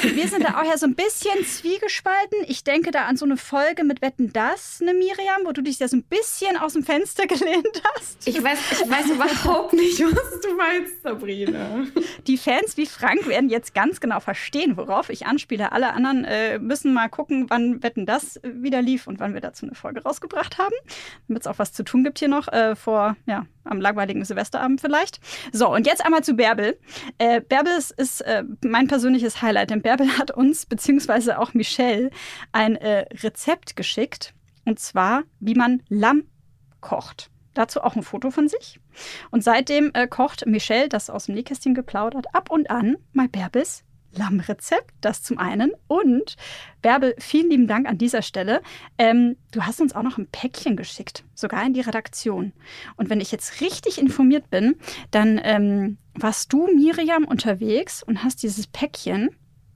Wir 0.04 0.28
sind 0.28 0.44
da 0.44 0.60
auch 0.60 0.66
ja 0.66 0.78
so 0.78 0.86
ein 0.86 0.96
bisschen 0.96 1.44
zwiegespalten. 1.46 2.40
Ich 2.48 2.64
denke 2.64 2.92
da 2.92 3.06
an 3.06 3.16
so 3.16 3.26
eine 3.26 3.38
Folge 3.38 3.86
mit 3.86 4.02
Wetten 4.02 4.34
das, 4.34 4.82
ne 4.82 4.94
Miriam, 4.94 5.46
wo 5.46 5.54
du 5.54 5.62
dich 5.62 5.80
ja 5.80 5.88
so 5.88 5.96
ein 5.96 6.04
bisschen 6.04 6.58
aus 6.58 6.74
dem 6.74 6.84
Fenster 6.84 7.26
gelehnt 7.28 7.82
hast. 7.96 8.28
Ich 8.28 8.44
weiß, 8.44 8.60
ich 8.72 8.90
weiß 8.90 9.10
überhaupt 9.12 9.74
nicht, 9.74 10.00
was 10.02 10.42
du 10.42 10.56
meinst, 10.56 11.02
Sabrina. 11.02 11.86
Die 12.28 12.38
Fans 12.38 12.76
wie 12.76 12.86
Frank 12.86 13.28
werden 13.28 13.50
jetzt 13.50 13.74
ganz 13.74 14.02
genau 14.02 14.20
verstehen, 14.20 14.76
worauf 14.76 15.10
ich 15.10 15.26
anspiele. 15.26 15.72
Alle 15.72 15.94
anderen 15.94 16.26
äh, 16.26 16.60
müssen 16.60 16.94
mal 16.94 17.08
gucken, 17.08 17.46
wann 17.50 17.82
Wetten 17.82 18.06
das 18.06 18.42
wieder 18.44 18.82
lief 18.82 19.08
und 19.08 19.22
wann 19.22 19.34
wir 19.34 19.42
dazu 19.42 19.66
eine 19.66 19.76
Folge 19.76 20.04
rausgebracht 20.04 20.58
haben, 20.58 20.76
damit 21.30 21.44
es 21.44 21.48
auch 21.48 21.60
was 21.60 21.72
zu 21.72 21.84
tun 21.84 22.04
gibt 22.04 22.20
hier 22.20 22.28
noch 22.28 22.50
äh, 22.50 22.76
vor, 22.76 23.16
ja, 23.26 23.46
am 23.64 23.80
langweiligen 23.80 24.26
Silvesterabend 24.26 24.82
vielleicht. 24.82 25.20
So, 25.52 25.74
und 25.74 25.88
jetzt 25.88 26.04
einmal 26.06 26.24
zu 26.24 26.34
Bärbel. 26.34 26.73
Äh, 27.18 27.42
Bärbel 27.42 27.74
ist, 27.78 27.92
ist 27.92 28.22
äh, 28.22 28.44
mein 28.64 28.88
persönliches 28.88 29.42
Highlight, 29.42 29.70
denn 29.70 29.82
Bärbel 29.82 30.18
hat 30.18 30.32
uns, 30.32 30.66
beziehungsweise 30.66 31.40
auch 31.40 31.54
Michelle, 31.54 32.10
ein 32.52 32.76
äh, 32.76 33.06
Rezept 33.24 33.76
geschickt. 33.76 34.34
Und 34.66 34.80
zwar, 34.80 35.24
wie 35.40 35.56
man 35.56 35.84
Lamm 35.90 36.24
kocht. 36.82 37.30
Dazu 37.54 37.82
auch 37.82 37.96
ein 37.96 38.04
Foto 38.04 38.32
von 38.32 38.48
sich. 38.48 38.80
Und 39.30 39.44
seitdem 39.44 39.92
äh, 39.94 40.08
kocht 40.08 40.46
Michelle, 40.46 40.90
das 40.90 41.10
aus 41.10 41.26
dem 41.26 41.36
Nähkästchen 41.36 41.76
geplaudert, 41.76 42.34
ab 42.34 42.50
und 42.50 42.70
an 42.70 42.98
mal 43.12 43.28
Bärbels 43.28 43.84
Lammrezept, 44.16 44.94
das 45.02 45.24
zum 45.24 45.38
einen. 45.38 45.72
Und 45.88 46.36
Bärbel, 46.82 47.16
vielen 47.20 47.50
lieben 47.50 47.68
Dank 47.68 47.88
an 47.88 47.98
dieser 47.98 48.22
Stelle. 48.22 48.62
Ähm, 48.98 49.36
du 49.52 49.64
hast 49.64 49.82
uns 49.82 49.94
auch 49.96 50.04
noch 50.04 50.18
ein 50.18 50.28
Päckchen 50.28 50.76
geschickt, 50.76 51.24
sogar 51.34 51.66
in 51.66 51.74
die 51.74 51.82
Redaktion. 51.82 52.54
Und 52.96 53.10
wenn 53.10 53.22
ich 53.22 53.32
jetzt 53.32 53.62
richtig 53.62 54.00
informiert 54.00 54.50
bin, 54.50 54.76
dann 55.12 55.40
ähm, 55.44 55.98
warst 56.14 56.54
du, 56.54 56.68
Miriam, 56.68 57.26
unterwegs 57.26 58.04
und 58.04 58.24
hast 58.24 58.44
dieses 58.44 58.68
Päckchen 58.68 59.30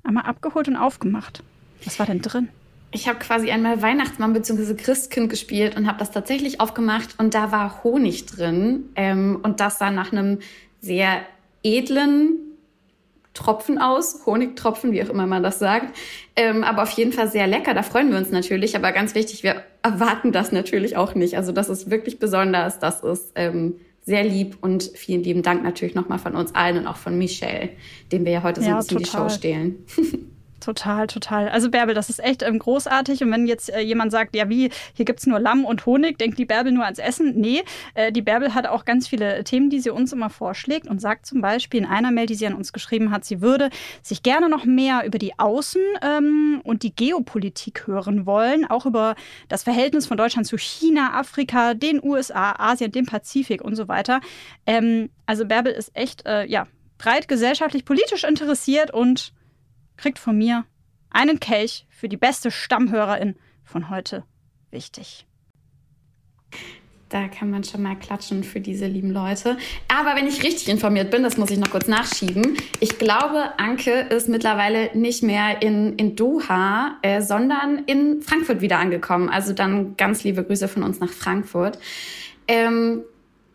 einmal 0.03 0.25
abgeholt 0.25 0.67
und 0.67 0.75
aufgemacht. 0.75 1.44
Was 1.84 2.00
war 2.00 2.06
denn 2.06 2.22
drin? 2.22 2.50
Ich 2.91 3.08
habe 3.08 3.20
quasi 3.20 3.51
einmal 3.51 3.82
Weihnachtsmann 3.82 4.34
bzw. 4.34 4.75
Christkind 4.75 5.29
gespielt 5.29 5.75
und 5.75 5.88
habe 5.88 6.00
das 6.00 6.12
tatsächlich 6.12 6.62
aufgemacht 6.62 7.20
und 7.20 7.34
da 7.34 7.51
war 7.51 7.84
Honig 7.84 8.25
drin. 8.25 8.89
Ähm, 8.96 9.39
und 9.44 9.60
das 9.60 9.77
sah 9.77 9.91
nach 9.91 10.12
einem 10.12 10.39
sehr 10.79 11.22
edlen 11.63 12.47
Tropfen 13.38 13.77
aus, 13.77 14.25
Honigtropfen, 14.25 14.91
wie 14.91 15.03
auch 15.03 15.10
immer 15.10 15.27
man 15.27 15.44
das 15.44 15.60
sagt. 15.60 15.96
Ähm, 16.36 16.63
aber 16.63 16.84
auf 16.84 16.89
jeden 16.91 17.13
Fall 17.13 17.29
sehr 17.29 17.46
lecker, 17.46 17.75
da 17.75 17.84
freuen 17.84 18.10
wir 18.10 18.17
uns 18.17 18.32
natürlich. 18.32 18.75
Aber 18.75 18.91
ganz 18.91 19.13
wichtig, 19.13 19.44
wir 19.44 19.63
erwarten 19.84 20.32
das 20.32 20.51
natürlich 20.51 20.98
auch 20.98 21.13
nicht. 21.13 21.38
Also 21.38 21.51
das 21.51 21.70
ist 21.70 21.91
wirklich 21.91 22.17
besonders, 22.17 22.79
das 22.79 23.03
ist 23.03 23.32
ähm, 23.36 23.75
sehr 24.01 24.24
lieb 24.24 24.58
und 24.62 24.84
vielen 24.96 25.24
lieben 25.24 25.44
Dank 25.44 25.63
natürlich 25.63 25.94
nochmal 25.94 26.17
von 26.17 26.36
uns 26.36 26.56
allen 26.56 26.79
und 26.79 26.88
auch 26.88 26.98
von 26.98 27.17
Michelle, 27.17 27.70
dem 28.12 28.25
wir 28.25 28.32
ja 28.32 28.44
heute 28.44 28.62
so 28.62 28.67
ja, 28.67 28.74
ein 28.74 28.79
bisschen 28.79 28.98
total. 28.98 29.27
die 29.27 29.29
Show 29.29 29.36
stehlen. 29.36 29.86
Total, 30.67 31.07
total. 31.07 31.47
Also 31.47 31.71
Bärbel, 31.71 31.95
das 31.95 32.09
ist 32.09 32.21
echt 32.21 32.43
ähm, 32.43 32.59
großartig. 32.59 33.24
Und 33.24 33.31
wenn 33.31 33.47
jetzt 33.47 33.74
äh, 33.74 33.79
jemand 33.79 34.12
sagt, 34.12 34.36
ja 34.36 34.50
wie, 34.50 34.69
hier 34.93 35.05
gibt 35.05 35.21
es 35.21 35.25
nur 35.25 35.39
Lamm 35.39 35.63
und 35.63 35.86
Honig, 35.86 36.17
denkt 36.17 36.38
die 36.38 36.43
Bärbel 36.43 36.74
nur 36.74 36.83
ans 36.83 37.00
Essen. 37.00 37.39
Nee, 37.39 37.63
äh, 37.93 38.12
die 38.12 38.21
Bärbel 38.21 38.53
hat 38.53 38.67
auch 38.67 38.83
ganz 38.83 39.07
viele 39.07 39.45
Themen, 39.45 39.69
die 39.69 39.79
sie 39.79 39.91
uns 39.91 40.12
immer 40.12 40.29
vorschlägt 40.29 40.89
und 40.89 41.00
sagt 41.00 41.25
zum 41.25 41.39
Beispiel 41.39 41.79
in 41.79 41.86
einer 41.86 42.12
Mail, 42.12 42.25
die 42.25 42.36
sie 42.36 42.45
an 42.45 42.53
uns 42.53 42.74
geschrieben 42.74 43.12
hat, 43.12 43.24
sie 43.24 43.39
würde 43.39 43.69
sich 44.01 44.24
gerne 44.24 44.50
noch 44.50 44.65
mehr 44.65 45.05
über 45.05 45.19
die 45.19 45.36
Außen- 45.36 45.77
ähm, 46.01 46.59
und 46.65 46.83
die 46.83 46.93
Geopolitik 46.93 47.88
hören 47.88 48.25
wollen, 48.25 48.65
auch 48.69 48.86
über 48.86 49.15
das 49.47 49.63
Verhältnis 49.63 50.05
von 50.05 50.17
Deutschland 50.17 50.47
zu 50.47 50.57
China, 50.57 51.13
Afrika, 51.13 51.75
den 51.75 52.03
USA, 52.03 52.55
Asien, 52.59 52.91
dem 52.91 53.05
Pazifik 53.05 53.62
und 53.62 53.77
so 53.77 53.88
weiter. 53.88 54.19
Ähm, 54.65 55.12
also 55.25 55.45
Bärbel 55.45 55.71
ist 55.71 55.95
echt, 55.95 56.25
äh, 56.25 56.45
ja, 56.45 56.67
breit 56.97 57.29
gesellschaftlich, 57.29 57.86
politisch 57.86 58.25
interessiert 58.25 58.93
und 58.93 59.31
kriegt 59.98 60.20
von 60.20 60.38
mir 60.38 60.66
einen 61.10 61.39
Kelch 61.39 61.86
für 61.89 62.10
die 62.10 62.18
beste 62.18 62.51
Stammhörerin 62.51 63.36
von 63.63 63.89
heute. 63.89 64.24
Wichtig. 64.72 65.25
Da 67.10 67.30
kann 67.30 67.50
man 67.50 67.63
schon 67.63 67.84
mal 67.84 67.96
klatschen 67.96 68.44
für 68.44 68.60
diese 68.60 68.86
lieben 68.86 69.12
Leute. 69.12 69.58
Aber 69.88 70.18
wenn 70.18 70.27
ich 70.27 70.44
richtig 70.44 70.68
informiert 70.68 71.10
bin, 71.10 71.24
das 71.24 71.38
muss 71.38 71.50
ich 71.50 71.58
noch 71.58 71.70
kurz 71.70 71.88
nachschieben. 71.88 72.58
Ich 72.82 73.00
glaube, 73.00 73.58
Anke 73.58 73.92
ist 73.92 74.27
mittlerweile 74.27 74.89
nicht 74.94 75.24
mehr 75.24 75.62
in, 75.62 75.96
in 75.96 76.18
Doha, 76.18 76.98
äh, 77.04 77.22
sondern 77.22 77.86
in 77.86 78.22
Frankfurt 78.22 78.60
wieder 78.60 78.80
angekommen. 78.80 79.30
Also 79.30 79.54
dann 79.54 79.96
ganz 79.96 80.25
liebe 80.25 80.44
Grüße 80.44 80.68
von 80.68 80.84
uns 80.84 81.00
nach 81.00 81.10
Frankfurt. 81.10 81.80
Ähm, 82.50 83.04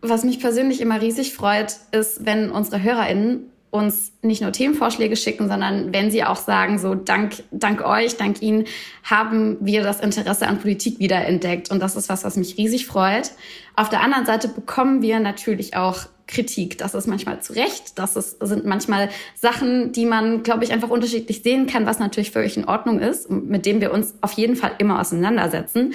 was 0.00 0.24
mich 0.24 0.40
persönlich 0.40 0.80
immer 0.80 1.00
riesig 1.02 1.34
freut, 1.34 1.76
ist, 1.92 2.24
wenn 2.24 2.50
unsere 2.50 2.82
HörerInnen 2.82 3.51
uns 3.72 4.12
nicht 4.20 4.42
nur 4.42 4.52
Themenvorschläge 4.52 5.16
schicken, 5.16 5.48
sondern 5.48 5.94
wenn 5.94 6.10
sie 6.10 6.22
auch 6.24 6.36
sagen, 6.36 6.78
so 6.78 6.94
dank, 6.94 7.42
dank 7.50 7.82
euch, 7.82 8.18
dank 8.18 8.42
Ihnen 8.42 8.66
haben 9.02 9.56
wir 9.60 9.82
das 9.82 10.00
Interesse 10.00 10.46
an 10.46 10.58
Politik 10.58 10.98
wiederentdeckt. 10.98 11.70
Und 11.70 11.80
das 11.80 11.96
ist 11.96 12.10
was, 12.10 12.22
was 12.22 12.36
mich 12.36 12.58
riesig 12.58 12.86
freut. 12.86 13.30
Auf 13.74 13.88
der 13.88 14.02
anderen 14.02 14.26
Seite 14.26 14.48
bekommen 14.48 15.00
wir 15.00 15.20
natürlich 15.20 15.74
auch 15.74 16.00
Kritik. 16.26 16.76
Das 16.76 16.94
ist 16.94 17.06
manchmal 17.06 17.40
zu 17.40 17.54
Recht. 17.54 17.98
Das 17.98 18.14
ist, 18.14 18.46
sind 18.46 18.66
manchmal 18.66 19.08
Sachen, 19.34 19.92
die 19.92 20.04
man, 20.04 20.42
glaube 20.42 20.64
ich, 20.64 20.72
einfach 20.72 20.90
unterschiedlich 20.90 21.42
sehen 21.42 21.66
kann, 21.66 21.86
was 21.86 21.98
natürlich 21.98 22.30
völlig 22.30 22.58
in 22.58 22.66
Ordnung 22.66 23.00
ist, 23.00 23.30
mit 23.30 23.64
dem 23.64 23.80
wir 23.80 23.90
uns 23.94 24.12
auf 24.20 24.32
jeden 24.32 24.54
Fall 24.54 24.72
immer 24.78 25.00
auseinandersetzen. 25.00 25.94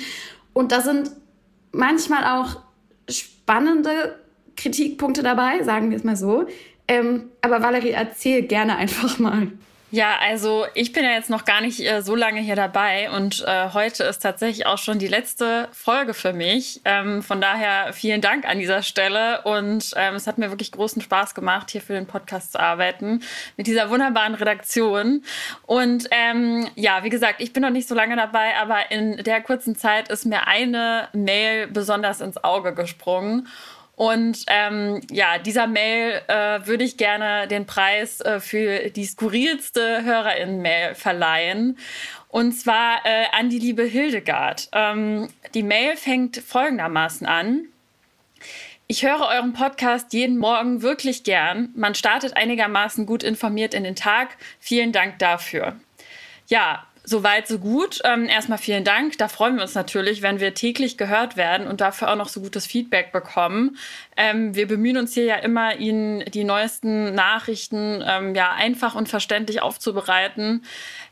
Und 0.53 0.71
da 0.71 0.81
sind 0.81 1.11
manchmal 1.71 2.23
auch 2.23 2.59
spannende 3.07 4.15
Kritikpunkte 4.55 5.21
dabei, 5.21 5.61
sagen 5.61 5.91
wir 5.91 5.97
es 5.97 6.03
mal 6.03 6.17
so, 6.17 6.47
ähm, 6.87 7.31
aber 7.41 7.61
Valerie, 7.61 7.91
erzähl 7.91 8.43
gerne 8.43 8.77
einfach 8.77 9.19
mal. 9.19 9.51
Ja, 9.89 10.17
also 10.21 10.65
ich 10.73 10.91
bin 10.91 11.05
ja 11.05 11.11
jetzt 11.11 11.29
noch 11.29 11.45
gar 11.45 11.61
nicht 11.61 11.79
äh, 11.79 12.01
so 12.01 12.13
lange 12.13 12.41
hier 12.41 12.57
dabei 12.57 13.09
und 13.09 13.45
äh, 13.47 13.69
heute 13.71 14.03
ist 14.03 14.19
tatsächlich 14.19 14.65
auch 14.65 14.77
schon 14.77 14.99
die 14.99 15.07
letzte 15.07 15.69
Folge 15.71 16.13
für 16.13 16.33
mich. 16.33 16.81
Ähm, 16.83 17.23
von 17.23 17.39
daher 17.39 17.93
vielen 17.93 18.19
Dank 18.19 18.45
an 18.45 18.59
dieser 18.59 18.83
Stelle 18.83 19.43
und 19.43 19.93
ähm, 19.95 20.15
es 20.15 20.27
hat 20.27 20.39
mir 20.39 20.49
wirklich 20.49 20.73
großen 20.73 21.01
Spaß 21.01 21.35
gemacht, 21.35 21.71
hier 21.71 21.79
für 21.79 21.93
den 21.93 22.05
Podcast 22.05 22.51
zu 22.51 22.59
arbeiten 22.59 23.21
mit 23.55 23.67
dieser 23.67 23.89
wunderbaren 23.89 24.35
Redaktion. 24.35 25.23
Und 25.65 26.09
ähm, 26.11 26.67
ja, 26.75 27.05
wie 27.05 27.09
gesagt, 27.09 27.39
ich 27.39 27.53
bin 27.53 27.63
noch 27.63 27.69
nicht 27.69 27.87
so 27.87 27.95
lange 27.95 28.17
dabei, 28.17 28.57
aber 28.59 28.91
in 28.91 29.23
der 29.23 29.39
kurzen 29.39 29.77
Zeit 29.77 30.09
ist 30.09 30.25
mir 30.25 30.47
eine 30.47 31.07
Mail 31.13 31.67
besonders 31.67 32.19
ins 32.19 32.43
Auge 32.43 32.73
gesprungen. 32.73 33.47
Und 33.97 34.45
ähm, 34.45 35.01
ja, 35.09 35.39
dieser 35.39 35.65
Mail 35.65 36.21
äh, 36.27 36.67
würde 36.67 36.83
ich 36.83 36.97
gerne 36.97 37.47
den 37.47 37.65
Preis 37.65 38.21
äh, 38.21 38.39
für 38.39 38.91
die 38.91 39.05
skurrilste 39.05 40.03
HörerInnen-Mail 40.03 40.93
verleihen. 40.93 41.79
Und 42.29 42.51
zwar 42.51 43.03
äh, 43.05 43.25
an 43.31 43.49
die 43.49 43.57
liebe 43.57 43.81
Hildegard. 43.81 44.69
Ähm, 44.71 45.29
die 45.55 45.63
Mail 45.63 45.97
fängt 45.97 46.37
folgendermaßen 46.37 47.25
an. 47.25 47.69
Ich 48.85 49.03
höre 49.03 49.29
euren 49.31 49.53
Podcast 49.53 50.13
jeden 50.13 50.37
Morgen 50.37 50.83
wirklich 50.83 51.23
gern. 51.23 51.69
Man 51.75 51.95
startet 51.95 52.37
einigermaßen 52.37 53.07
gut 53.07 53.23
informiert 53.23 53.73
in 53.73 53.83
den 53.83 53.95
Tag. 53.95 54.37
Vielen 54.59 54.91
Dank 54.91 55.17
dafür. 55.17 55.75
Ja, 56.45 56.85
Soweit, 57.09 57.47
so 57.47 57.57
gut. 57.57 58.01
Ähm, 58.03 58.27
erstmal 58.27 58.57
vielen 58.57 58.83
Dank. 58.83 59.17
Da 59.17 59.29
freuen 59.29 59.55
wir 59.55 59.61
uns 59.61 59.75
natürlich, 59.75 60.21
wenn 60.21 60.41
wir 60.41 60.53
täglich 60.53 60.97
gehört 60.97 61.37
werden 61.37 61.65
und 61.65 61.79
dafür 61.79 62.11
auch 62.11 62.17
noch 62.17 62.27
so 62.27 62.41
gutes 62.41 62.65
Feedback 62.65 63.13
bekommen. 63.13 63.77
Ähm, 64.17 64.53
wir 64.55 64.67
bemühen 64.67 64.97
uns 64.97 65.13
hier 65.13 65.23
ja 65.23 65.35
immer, 65.37 65.77
Ihnen 65.77 66.25
die 66.25 66.43
neuesten 66.43 67.15
Nachrichten 67.15 68.03
ähm, 68.05 68.35
ja 68.35 68.51
einfach 68.51 68.93
und 68.93 69.07
verständlich 69.07 69.61
aufzubereiten. 69.61 70.65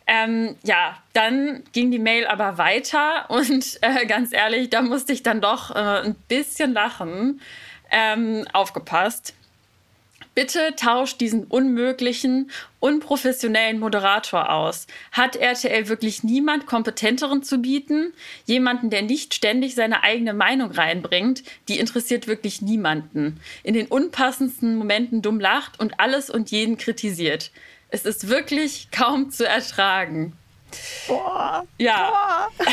Ähm, 0.06 0.58
ja, 0.64 0.98
dann 1.14 1.64
ging 1.72 1.92
die 1.92 2.00
Mail 2.00 2.28
aber 2.28 2.58
weiter 2.58 3.25
und 3.30 3.80
äh, 3.82 4.06
ganz 4.06 4.34
ehrlich, 4.34 4.70
da 4.70 4.82
musste 4.82 5.14
ich 5.14 5.24
dann 5.24 5.40
doch 5.40 5.74
äh, 5.74 5.80
ein 5.80 6.16
bisschen 6.28 6.74
lachen. 6.74 7.40
Ähm, 7.90 8.46
aufgepasst. 8.52 9.34
Bitte 10.36 10.75
tauscht 10.75 11.22
diesen 11.22 11.46
unmöglichen, 11.46 12.51
unprofessionellen 12.82 13.80
Moderator 13.80 14.50
aus. 14.51 14.86
Hat 15.13 15.38
RTL 15.38 15.88
wirklich 15.88 16.24
niemand 16.24 16.65
Kompetenteren 16.65 17.42
zu 17.42 17.60
bieten? 17.60 18.13
Jemanden, 18.46 18.89
der 18.89 19.01
nicht 19.01 19.34
ständig 19.34 19.75
seine 19.75 20.04
eigene 20.04 20.34
Meinung 20.34 20.72
reinbringt? 20.72 21.44
Die 21.70 21.80
interessiert 21.80 22.27
wirklich 22.27 22.62
niemanden. 22.62 23.39
In 23.63 23.74
den 23.74 23.88
unpassendsten 23.88 24.75
Momenten 24.75 25.22
dumm 25.22 25.39
lacht 25.39 25.80
und 25.80 26.01
alles 26.01 26.30
und 26.30 26.51
jeden 26.51 26.77
kritisiert. 26.77 27.51
Es 27.88 28.04
ist 28.04 28.27
wirklich 28.27 28.89
kaum 28.92 29.32
zu 29.32 29.48
ertragen. 29.48 30.34
Boah. 31.08 31.65
Ja. 31.77 32.10
Boah. 32.10 32.65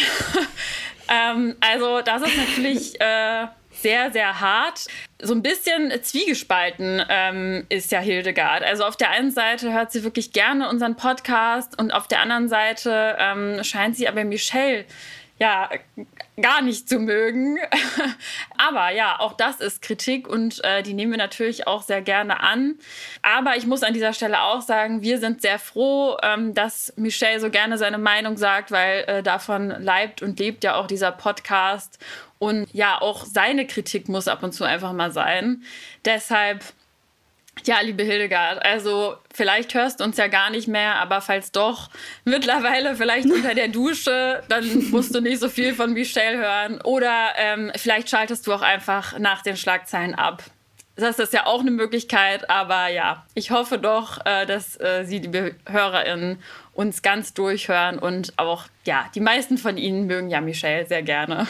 ähm, 1.09 1.55
also, 1.61 2.01
das 2.01 2.23
ist 2.23 2.37
natürlich. 2.37 3.01
Äh, 3.01 3.47
sehr, 3.83 4.13
sehr 4.13 4.41
hart. 4.41 4.87
So 5.21 5.35
ein 5.35 5.43
bisschen 5.43 5.93
zwiegespalten 6.03 7.03
ähm, 7.09 7.67
ist 7.69 7.93
ja 7.93 8.01
Hildegard. 8.01 8.63
Also 8.63 8.85
auf 8.85 8.97
der 8.97 9.11
einen 9.11 9.31
Seite 9.31 9.73
hört 9.73 9.93
sie 9.93 10.05
wirklich 10.05 10.33
gerne 10.33 10.69
unseren 10.69 10.97
Podcast 10.97 11.79
und 11.79 11.93
auf 11.93 12.09
der 12.09 12.21
anderen 12.21 12.49
Seite 12.49 13.17
ähm, 13.19 13.63
scheint 13.63 13.97
sie 13.97 14.09
aber 14.09 14.25
Michelle 14.25 14.85
ja, 15.43 15.71
gar 16.41 16.63
nicht 16.63 16.89
zu 16.89 17.01
mögen. 17.01 17.59
Aber 18.59 18.93
ja, 18.93 19.19
auch 19.19 19.33
das 19.33 19.59
ist 19.59 19.83
Kritik 19.83 20.29
und 20.29 20.63
äh, 20.65 20.85
die 20.85 20.95
nehmen 20.95 21.11
wir 21.11 21.19
natürlich 21.19 21.67
auch 21.67 21.83
sehr 21.83 22.01
gerne 22.01 22.41
an. 22.41 22.77
Aber 23.23 23.57
ich 23.57 23.67
muss 23.67 23.83
an 23.83 23.93
dieser 23.93 24.13
Stelle 24.13 24.43
auch 24.43 24.61
sagen, 24.61 25.03
wir 25.03 25.19
sind 25.19 25.43
sehr 25.43 25.59
froh, 25.59 26.17
ähm, 26.23 26.55
dass 26.55 26.93
Michel 26.97 27.41
so 27.41 27.51
gerne 27.51 27.77
seine 27.77 27.99
Meinung 27.99 28.37
sagt, 28.37 28.71
weil 28.71 29.05
äh, 29.09 29.23
davon 29.25 29.71
leibt 29.83 30.23
und 30.23 30.39
lebt 30.39 30.63
ja 30.63 30.77
auch 30.77 30.87
dieser 30.87 31.11
Podcast. 31.11 31.99
Und 32.43 32.67
ja, 32.73 33.01
auch 33.01 33.25
seine 33.25 33.69
Kritik 33.69 34.09
muss 34.09 34.27
ab 34.27 34.43
und 34.43 34.51
zu 34.51 34.65
einfach 34.65 34.93
mal 34.93 35.13
sein. 35.13 35.63
Deshalb 36.05 36.65
ja, 37.65 37.81
liebe 37.83 38.03
Hildegard, 38.03 38.65
also 38.65 39.15
vielleicht 39.33 39.75
hörst 39.75 40.01
du 40.01 40.05
uns 40.05 40.17
ja 40.17 40.27
gar 40.27 40.51
nicht 40.51 40.67
mehr, 40.67 40.97
aber 40.97 41.21
falls 41.21 41.53
doch, 41.53 41.89
mittlerweile 42.25 42.97
vielleicht 42.97 43.31
unter 43.33 43.55
der 43.55 43.69
Dusche, 43.69 44.43
dann 44.49 44.91
musst 44.91 45.15
du 45.15 45.21
nicht 45.21 45.39
so 45.39 45.49
viel 45.49 45.73
von 45.73 45.93
Michelle 45.93 46.37
hören. 46.39 46.81
Oder 46.81 47.29
ähm, 47.37 47.71
vielleicht 47.77 48.11
schaltest 48.11 48.45
du 48.49 48.55
auch 48.55 48.63
einfach 48.63 49.21
nach 49.21 49.43
den 49.43 49.57
Schlagzeilen 49.57 50.17
ab. 50.17 50.43
Das 50.97 51.21
ist 51.21 51.33
ja 51.33 51.47
auch 51.47 51.61
eine 51.61 51.71
Möglichkeit, 51.71 52.51
aber 52.51 52.89
ja, 52.89 53.25
ich 53.35 53.53
hoffe 53.53 53.79
doch, 53.79 54.19
äh, 54.27 54.47
dass 54.47 54.81
äh, 54.81 55.05
Sie, 55.05 55.21
liebe 55.21 55.55
HörerInnen, 55.69 56.43
uns 56.73 57.03
ganz 57.03 57.35
durchhören 57.35 58.01
und 58.01 58.37
auch, 58.37 58.65
ja, 58.85 59.09
die 59.15 59.21
meisten 59.21 59.59
von 59.59 59.77
Ihnen 59.77 60.09
mögen 60.09 60.29
ja 60.29 60.41
Michelle 60.41 60.87
sehr 60.89 61.03
gerne. 61.03 61.47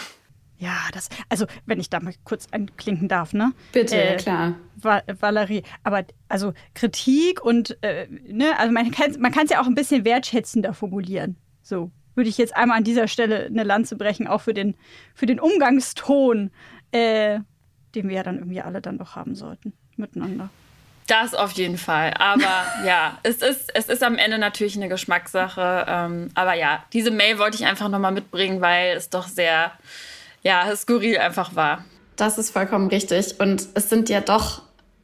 Ja, 0.62 0.76
das, 0.92 1.08
also 1.28 1.46
wenn 1.66 1.80
ich 1.80 1.90
da 1.90 1.98
mal 1.98 2.14
kurz 2.22 2.46
einklinken 2.52 3.08
darf, 3.08 3.32
ne? 3.32 3.52
Bitte, 3.72 4.00
äh, 4.00 4.16
klar. 4.16 4.54
Va 4.76 5.02
Valerie, 5.18 5.64
aber 5.82 6.04
also 6.28 6.52
Kritik 6.74 7.44
und, 7.44 7.76
äh, 7.82 8.06
ne, 8.28 8.56
also 8.60 8.72
man 8.72 8.92
kann 8.92 9.20
man 9.20 9.32
es 9.32 9.50
ja 9.50 9.60
auch 9.60 9.66
ein 9.66 9.74
bisschen 9.74 10.04
wertschätzender 10.04 10.72
formulieren. 10.72 11.34
So 11.62 11.90
würde 12.14 12.30
ich 12.30 12.38
jetzt 12.38 12.54
einmal 12.54 12.78
an 12.78 12.84
dieser 12.84 13.08
Stelle 13.08 13.46
eine 13.46 13.64
Lanze 13.64 13.96
brechen, 13.96 14.28
auch 14.28 14.42
für 14.42 14.54
den, 14.54 14.76
für 15.16 15.26
den 15.26 15.40
Umgangston, 15.40 16.52
äh, 16.92 17.40
den 17.96 18.08
wir 18.08 18.14
ja 18.14 18.22
dann 18.22 18.38
irgendwie 18.38 18.60
alle 18.60 18.80
dann 18.80 18.98
doch 18.98 19.16
haben 19.16 19.34
sollten, 19.34 19.72
miteinander. 19.96 20.48
Das 21.08 21.34
auf 21.34 21.50
jeden 21.52 21.76
Fall. 21.76 22.14
Aber 22.20 22.66
ja, 22.86 23.18
es 23.24 23.42
ist, 23.42 23.74
es 23.74 23.88
ist 23.88 24.04
am 24.04 24.16
Ende 24.16 24.38
natürlich 24.38 24.76
eine 24.76 24.88
Geschmackssache. 24.88 25.86
Ähm, 25.88 26.30
aber 26.34 26.54
ja, 26.54 26.84
diese 26.92 27.10
Mail 27.10 27.40
wollte 27.40 27.56
ich 27.56 27.66
einfach 27.66 27.88
nochmal 27.88 28.12
mitbringen, 28.12 28.60
weil 28.60 28.96
es 28.96 29.10
doch 29.10 29.26
sehr 29.26 29.72
ja, 30.42 30.74
skurril 30.76 31.18
einfach 31.18 31.56
war. 31.56 31.84
Das 32.16 32.38
ist 32.38 32.50
vollkommen 32.50 32.88
richtig. 32.88 33.40
Und 33.40 33.68
es 33.74 33.88
sind 33.88 34.08
ja 34.08 34.20
doch 34.20 34.62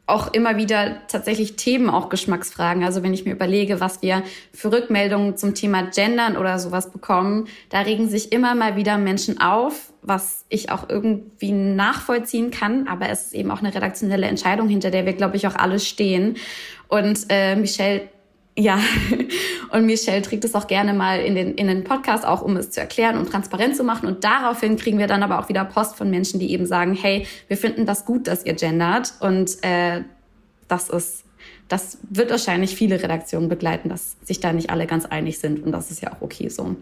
auch 0.08 0.32
immer 0.32 0.56
wieder 0.56 1.06
tatsächlich 1.08 1.56
Themen, 1.56 1.90
auch 1.90 2.08
Geschmacksfragen. 2.08 2.82
Also 2.82 3.02
wenn 3.02 3.12
ich 3.12 3.26
mir 3.26 3.32
überlege, 3.32 3.78
was 3.78 4.00
wir 4.00 4.22
für 4.54 4.72
Rückmeldungen 4.72 5.36
zum 5.36 5.54
Thema 5.54 5.82
Gendern 5.82 6.36
oder 6.38 6.58
sowas 6.58 6.90
bekommen, 6.90 7.46
da 7.68 7.80
regen 7.80 8.08
sich 8.08 8.32
immer 8.32 8.54
mal 8.54 8.76
wieder 8.76 8.96
Menschen 8.96 9.38
auf, 9.40 9.92
was 10.00 10.46
ich 10.48 10.70
auch 10.70 10.88
irgendwie 10.88 11.52
nachvollziehen 11.52 12.50
kann. 12.50 12.88
Aber 12.88 13.10
es 13.10 13.26
ist 13.26 13.34
eben 13.34 13.50
auch 13.50 13.58
eine 13.58 13.74
redaktionelle 13.74 14.26
Entscheidung, 14.26 14.68
hinter 14.68 14.90
der 14.90 15.04
wir, 15.04 15.12
glaube 15.12 15.36
ich, 15.36 15.46
auch 15.46 15.56
alle 15.56 15.78
stehen. 15.78 16.38
Und 16.88 17.26
äh, 17.28 17.54
Michelle 17.54 18.08
ja, 18.58 18.80
und 19.70 19.86
Michelle 19.86 20.20
trägt 20.20 20.44
es 20.44 20.54
auch 20.54 20.66
gerne 20.66 20.92
mal 20.92 21.20
in 21.20 21.36
den, 21.36 21.54
in 21.54 21.68
den 21.68 21.84
Podcast, 21.84 22.26
auch 22.26 22.42
um 22.42 22.56
es 22.56 22.70
zu 22.70 22.80
erklären 22.80 23.16
und 23.16 23.30
transparent 23.30 23.76
zu 23.76 23.84
machen. 23.84 24.08
Und 24.08 24.24
daraufhin 24.24 24.76
kriegen 24.76 24.98
wir 24.98 25.06
dann 25.06 25.22
aber 25.22 25.38
auch 25.38 25.48
wieder 25.48 25.64
Post 25.64 25.94
von 25.94 26.10
Menschen, 26.10 26.40
die 26.40 26.50
eben 26.50 26.66
sagen, 26.66 26.94
hey, 26.94 27.24
wir 27.46 27.56
finden 27.56 27.86
das 27.86 28.04
gut, 28.04 28.26
dass 28.26 28.44
ihr 28.44 28.54
gendert. 28.54 29.14
Und 29.20 29.62
äh, 29.62 30.02
das 30.66 30.88
ist, 30.88 31.24
das 31.68 31.98
wird 32.10 32.30
wahrscheinlich 32.32 32.74
viele 32.74 33.00
Redaktionen 33.00 33.48
begleiten, 33.48 33.88
dass 33.88 34.16
sich 34.24 34.40
da 34.40 34.52
nicht 34.52 34.70
alle 34.70 34.86
ganz 34.86 35.06
einig 35.06 35.38
sind. 35.38 35.62
Und 35.62 35.70
das 35.70 35.92
ist 35.92 36.02
ja 36.02 36.12
auch 36.12 36.20
okay 36.20 36.48
so. 36.48 36.74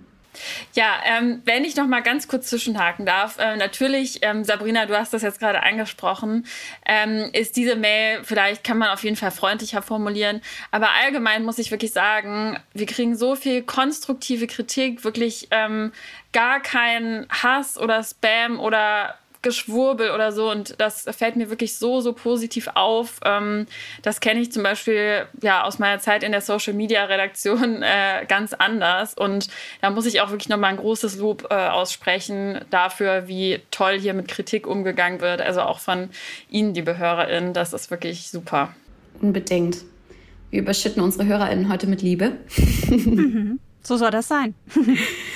Ja, 0.75 1.01
ähm, 1.05 1.43
wenn 1.45 1.65
ich 1.65 1.77
noch 1.77 1.87
mal 1.87 2.03
ganz 2.03 2.29
kurz 2.29 2.49
zwischenhaken 2.49 3.07
darf, 3.07 3.39
äh, 3.39 3.57
natürlich, 3.57 4.21
ähm, 4.23 4.45
Sabrina, 4.45 4.87
du 4.87 4.97
hast 4.97 5.13
das 5.13 5.23
jetzt 5.23 5.39
gerade 5.39 5.63
angesprochen, 5.63 6.47
ähm, 6.87 7.31
ist 7.33 7.57
diese 7.57 7.77
Mail, 7.77 8.25
vielleicht 8.25 8.65
kann 8.65 8.79
man 8.79 8.91
auf 8.91 9.05
jeden 9.05 9.17
Fall 9.17 9.31
freundlicher 9.31 9.83
formulieren, 9.83 10.41
aber 10.71 10.91
allgemein 11.05 11.45
muss 11.45 11.59
ich 11.59 11.71
wirklich 11.71 11.93
sagen, 11.93 12.59
wir 12.75 12.87
kriegen 12.87 13.17
so 13.17 13.37
viel 13.37 13.63
konstruktive 13.63 14.47
Kritik, 14.47 15.05
wirklich 15.05 15.49
ähm, 15.51 15.93
gar 16.33 16.61
kein 16.61 17.27
Hass 17.31 17.79
oder 17.79 18.03
Spam 18.03 18.61
oder 18.61 19.15
Geschwurbel 19.47 20.11
oder 20.11 20.33
so. 20.33 20.51
Und 20.51 20.75
das 20.79 21.05
fällt 21.17 21.37
mir 21.37 21.51
wirklich 21.51 21.77
so, 21.77 22.01
so 22.01 22.13
positiv 22.13 22.69
auf. 22.75 23.21
Ähm, 23.25 23.67
das 24.03 24.19
kenne 24.19 24.41
ich 24.41 24.51
zum 24.51 24.65
Beispiel 24.65 25.27
ja 25.41 25.63
aus 25.63 25.79
meiner 25.79 26.01
Zeit 26.01 26.25
in 26.25 26.33
der 26.33 26.41
Social 26.41 26.75
Media 26.75 27.05
Redaktion 27.05 27.85
äh, 27.85 28.27
ganz 28.27 28.55
anders. 28.55 29.15
Und 29.15 29.47
da 29.81 29.91
muss 29.91 30.05
ich 30.05 30.21
auch 30.21 30.31
wirklich 30.31 30.49
nochmal 30.49 30.71
ein 30.71 30.79
großes 30.79 31.19
Lob 31.19 31.47
äh, 31.51 31.55
aussprechen 31.55 32.61
dafür, 32.71 33.29
wie 33.29 33.61
toll 33.71 34.01
hier 34.01 34.15
mit 34.15 34.27
Kritik 34.27 34.67
umgegangen 34.67 35.21
wird. 35.21 35.41
Also 35.41 35.61
auch 35.61 35.79
von 35.79 36.11
Ihnen, 36.51 36.75
liebe 36.75 36.99
HörerInnen. 36.99 37.53
Das 37.53 37.73
ist 37.73 37.93
wirklich 37.93 38.29
super. 38.29 38.75
Unbedingt. 39.21 39.79
Wir 40.51 40.61
überschütten 40.61 41.03
unsere 41.03 41.27
HörerInnen 41.27 41.69
heute 41.71 41.87
mit 41.87 42.03
Liebe. 42.03 42.33
Mhm. 42.89 43.61
So 43.83 43.97
soll 43.97 44.11
das 44.11 44.27
sein. 44.27 44.55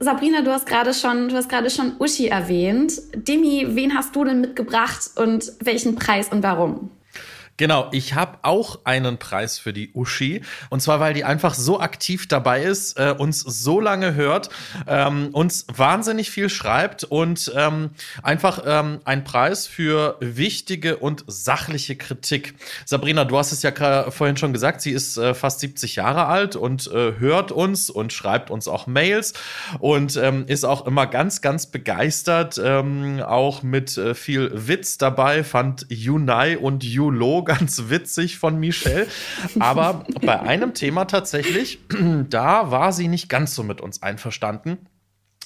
Sabrina, 0.00 0.42
du 0.42 0.52
hast 0.52 0.66
gerade 0.66 0.94
schon, 0.94 1.28
du 1.28 1.34
hast 1.34 1.48
gerade 1.48 1.70
schon 1.70 1.96
Uschi 1.98 2.28
erwähnt. 2.28 2.92
Demi, 3.14 3.66
wen 3.70 3.94
hast 3.96 4.14
du 4.14 4.24
denn 4.24 4.40
mitgebracht 4.40 5.10
und 5.16 5.52
welchen 5.60 5.96
Preis 5.96 6.28
und 6.30 6.42
warum? 6.42 6.90
Genau, 7.58 7.88
ich 7.90 8.14
habe 8.14 8.38
auch 8.42 8.78
einen 8.84 9.18
Preis 9.18 9.58
für 9.58 9.72
die 9.72 9.90
Uschi. 9.92 10.42
Und 10.70 10.80
zwar, 10.80 11.00
weil 11.00 11.12
die 11.12 11.24
einfach 11.24 11.54
so 11.54 11.80
aktiv 11.80 12.28
dabei 12.28 12.62
ist, 12.62 12.96
äh, 12.96 13.12
uns 13.18 13.40
so 13.40 13.80
lange 13.80 14.14
hört, 14.14 14.48
ähm, 14.86 15.30
uns 15.32 15.66
wahnsinnig 15.74 16.30
viel 16.30 16.50
schreibt 16.50 17.02
und 17.02 17.52
ähm, 17.56 17.90
einfach 18.22 18.62
ähm, 18.64 19.00
ein 19.04 19.24
Preis 19.24 19.66
für 19.66 20.16
wichtige 20.20 20.98
und 20.98 21.24
sachliche 21.26 21.96
Kritik. 21.96 22.54
Sabrina, 22.84 23.24
du 23.24 23.36
hast 23.36 23.50
es 23.50 23.62
ja 23.62 23.72
vorhin 24.12 24.36
schon 24.36 24.52
gesagt, 24.52 24.80
sie 24.80 24.92
ist 24.92 25.16
äh, 25.16 25.34
fast 25.34 25.58
70 25.58 25.96
Jahre 25.96 26.26
alt 26.26 26.54
und 26.54 26.86
äh, 26.86 27.18
hört 27.18 27.50
uns 27.50 27.90
und 27.90 28.12
schreibt 28.12 28.52
uns 28.52 28.68
auch 28.68 28.86
Mails 28.86 29.32
und 29.80 30.16
ähm, 30.16 30.44
ist 30.46 30.64
auch 30.64 30.86
immer 30.86 31.08
ganz, 31.08 31.40
ganz 31.42 31.66
begeistert, 31.66 32.60
ähm, 32.62 33.20
auch 33.20 33.64
mit 33.64 33.98
äh, 33.98 34.14
viel 34.14 34.52
Witz 34.54 34.96
dabei, 34.96 35.42
fand 35.42 35.86
Yunai 35.88 36.56
und 36.56 36.84
Yulo 36.84 37.47
ganz 37.48 37.84
witzig 37.88 38.38
von 38.38 38.60
Michelle. 38.60 39.08
Aber 39.58 40.04
bei 40.22 40.38
einem 40.38 40.74
Thema 40.74 41.06
tatsächlich, 41.06 41.80
da 42.30 42.70
war 42.70 42.92
sie 42.92 43.08
nicht 43.08 43.28
ganz 43.28 43.54
so 43.54 43.64
mit 43.64 43.80
uns 43.80 44.02
einverstanden. 44.02 44.78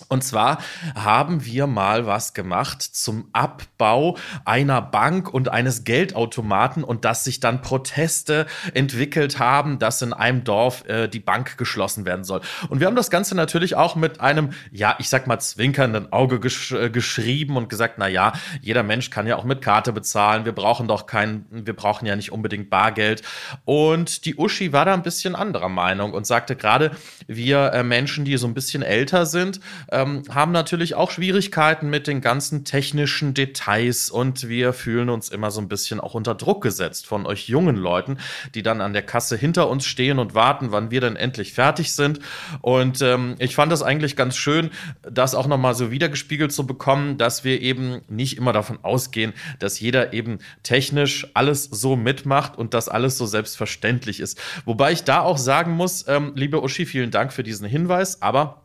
Und 0.08 0.24
zwar 0.24 0.58
haben 0.94 1.44
wir 1.44 1.66
mal 1.66 2.06
was 2.06 2.34
gemacht 2.34 2.82
zum 2.82 3.28
Abbau 3.32 4.16
einer 4.44 4.82
Bank 4.82 5.32
und 5.32 5.48
eines 5.48 5.84
Geldautomaten 5.84 6.84
und 6.84 7.04
dass 7.04 7.24
sich 7.24 7.40
dann 7.40 7.62
Proteste 7.62 8.46
entwickelt 8.74 9.38
haben, 9.38 9.78
dass 9.78 10.02
in 10.02 10.12
einem 10.12 10.44
Dorf 10.44 10.86
äh, 10.88 11.08
die 11.08 11.20
Bank 11.20 11.56
geschlossen 11.56 12.04
werden 12.04 12.24
soll. 12.24 12.40
Und 12.68 12.80
wir 12.80 12.86
haben 12.86 12.96
das 12.96 13.10
Ganze 13.10 13.34
natürlich 13.34 13.76
auch 13.76 13.96
mit 13.96 14.20
einem, 14.20 14.50
ja, 14.70 14.96
ich 14.98 15.08
sag 15.08 15.26
mal, 15.26 15.38
zwinkernden 15.38 16.12
Auge 16.12 16.40
gesch 16.40 16.72
äh, 16.72 16.90
geschrieben 16.90 17.56
und 17.56 17.68
gesagt, 17.68 17.94
na 17.98 18.08
ja, 18.08 18.32
jeder 18.60 18.82
Mensch 18.82 19.10
kann 19.10 19.26
ja 19.26 19.36
auch 19.36 19.44
mit 19.44 19.62
Karte 19.62 19.92
bezahlen. 19.92 20.44
Wir 20.44 20.52
brauchen 20.52 20.88
doch 20.88 21.06
kein, 21.06 21.46
wir 21.50 21.74
brauchen 21.74 22.06
ja 22.06 22.16
nicht 22.16 22.32
unbedingt 22.32 22.70
Bargeld. 22.70 23.22
Und 23.64 24.24
die 24.24 24.36
Uschi 24.36 24.72
war 24.72 24.84
da 24.84 24.94
ein 24.94 25.02
bisschen 25.02 25.34
anderer 25.34 25.68
Meinung 25.68 26.12
und 26.12 26.26
sagte 26.26 26.56
gerade, 26.56 26.92
wir 27.26 27.72
äh, 27.72 27.82
Menschen, 27.82 28.24
die 28.24 28.36
so 28.36 28.46
ein 28.46 28.54
bisschen 28.54 28.82
älter 28.82 29.26
sind, 29.26 29.60
ähm, 29.90 30.22
haben 30.30 30.52
natürlich 30.52 30.94
auch 30.94 31.10
Schwierigkeiten 31.10 31.90
mit 31.90 32.06
den 32.06 32.20
ganzen 32.20 32.64
technischen 32.64 33.34
Details 33.34 34.10
und 34.10 34.48
wir 34.48 34.72
fühlen 34.72 35.08
uns 35.08 35.28
immer 35.28 35.50
so 35.50 35.60
ein 35.60 35.68
bisschen 35.68 36.00
auch 36.00 36.14
unter 36.14 36.34
Druck 36.34 36.62
gesetzt 36.62 37.06
von 37.06 37.26
euch 37.26 37.48
jungen 37.48 37.76
Leuten, 37.76 38.18
die 38.54 38.62
dann 38.62 38.80
an 38.80 38.92
der 38.92 39.02
Kasse 39.02 39.36
hinter 39.36 39.68
uns 39.68 39.84
stehen 39.84 40.18
und 40.18 40.34
warten, 40.34 40.72
wann 40.72 40.90
wir 40.90 41.00
denn 41.00 41.16
endlich 41.16 41.52
fertig 41.52 41.92
sind. 41.92 42.20
Und 42.60 43.02
ähm, 43.02 43.36
ich 43.38 43.54
fand 43.54 43.72
das 43.72 43.82
eigentlich 43.82 44.16
ganz 44.16 44.36
schön, 44.36 44.70
das 45.02 45.34
auch 45.34 45.46
nochmal 45.46 45.74
so 45.74 45.90
wiedergespiegelt 45.90 46.52
zu 46.52 46.66
bekommen, 46.66 47.18
dass 47.18 47.44
wir 47.44 47.60
eben 47.60 48.02
nicht 48.08 48.36
immer 48.36 48.52
davon 48.52 48.78
ausgehen, 48.82 49.32
dass 49.58 49.80
jeder 49.80 50.12
eben 50.12 50.38
technisch 50.62 51.26
alles 51.34 51.64
so 51.64 51.96
mitmacht 51.96 52.56
und 52.56 52.74
dass 52.74 52.88
alles 52.88 53.18
so 53.18 53.26
selbstverständlich 53.26 54.20
ist. 54.20 54.40
Wobei 54.64 54.92
ich 54.92 55.04
da 55.04 55.20
auch 55.20 55.38
sagen 55.38 55.72
muss, 55.72 56.06
ähm, 56.08 56.32
liebe 56.34 56.62
Uschi, 56.62 56.86
vielen 56.86 57.10
Dank 57.10 57.32
für 57.32 57.42
diesen 57.42 57.66
Hinweis, 57.66 58.22
aber 58.22 58.61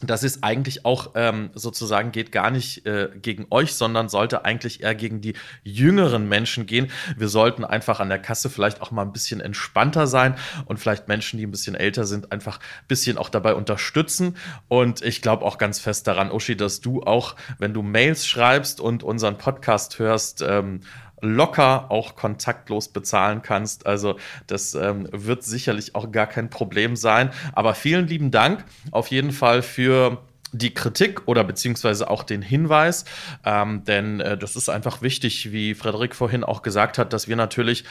das 0.00 0.22
ist 0.22 0.42
eigentlich 0.42 0.84
auch 0.84 1.12
ähm, 1.14 1.50
sozusagen 1.54 2.12
geht 2.12 2.32
gar 2.32 2.50
nicht 2.50 2.84
äh, 2.86 3.10
gegen 3.20 3.46
euch, 3.50 3.74
sondern 3.74 4.08
sollte 4.08 4.44
eigentlich 4.44 4.82
eher 4.82 4.94
gegen 4.94 5.20
die 5.20 5.34
jüngeren 5.62 6.28
Menschen 6.28 6.66
gehen. 6.66 6.90
Wir 7.16 7.28
sollten 7.28 7.64
einfach 7.64 8.00
an 8.00 8.08
der 8.08 8.18
Kasse 8.18 8.50
vielleicht 8.50 8.82
auch 8.82 8.90
mal 8.90 9.02
ein 9.02 9.12
bisschen 9.12 9.40
entspannter 9.40 10.06
sein 10.06 10.34
und 10.66 10.78
vielleicht 10.78 11.08
Menschen, 11.08 11.38
die 11.38 11.46
ein 11.46 11.50
bisschen 11.50 11.74
älter 11.74 12.04
sind, 12.04 12.32
einfach 12.32 12.58
ein 12.58 12.88
bisschen 12.88 13.18
auch 13.18 13.28
dabei 13.28 13.54
unterstützen. 13.54 14.36
Und 14.68 15.02
ich 15.02 15.22
glaube 15.22 15.44
auch 15.44 15.58
ganz 15.58 15.78
fest 15.78 16.06
daran, 16.06 16.30
Uschi, 16.30 16.56
dass 16.56 16.80
du 16.80 17.02
auch, 17.02 17.36
wenn 17.58 17.72
du 17.72 17.82
Mails 17.82 18.26
schreibst 18.26 18.80
und 18.80 19.02
unseren 19.02 19.38
Podcast 19.38 19.98
hörst, 19.98 20.42
ähm, 20.42 20.80
locker 21.24 21.90
auch 21.90 22.16
kontaktlos 22.16 22.88
bezahlen 22.88 23.42
kannst. 23.42 23.86
Also 23.86 24.16
das 24.46 24.74
ähm, 24.74 25.08
wird 25.12 25.42
sicherlich 25.42 25.94
auch 25.94 26.12
gar 26.12 26.26
kein 26.26 26.50
Problem 26.50 26.96
sein. 26.96 27.30
Aber 27.52 27.74
vielen 27.74 28.06
lieben 28.06 28.30
Dank 28.30 28.64
auf 28.90 29.08
jeden 29.08 29.32
Fall 29.32 29.62
für 29.62 30.22
die 30.54 30.72
Kritik 30.72 31.22
oder 31.26 31.44
beziehungsweise 31.44 32.08
auch 32.08 32.22
den 32.22 32.40
Hinweis, 32.40 33.04
ähm, 33.44 33.84
denn 33.84 34.20
äh, 34.20 34.38
das 34.38 34.56
ist 34.56 34.68
einfach 34.68 35.02
wichtig, 35.02 35.52
wie 35.52 35.74
Frederik 35.74 36.14
vorhin 36.14 36.44
auch 36.44 36.62
gesagt 36.62 36.96
hat, 36.96 37.12
dass 37.12 37.28
wir 37.28 37.36
natürlich 37.36 37.84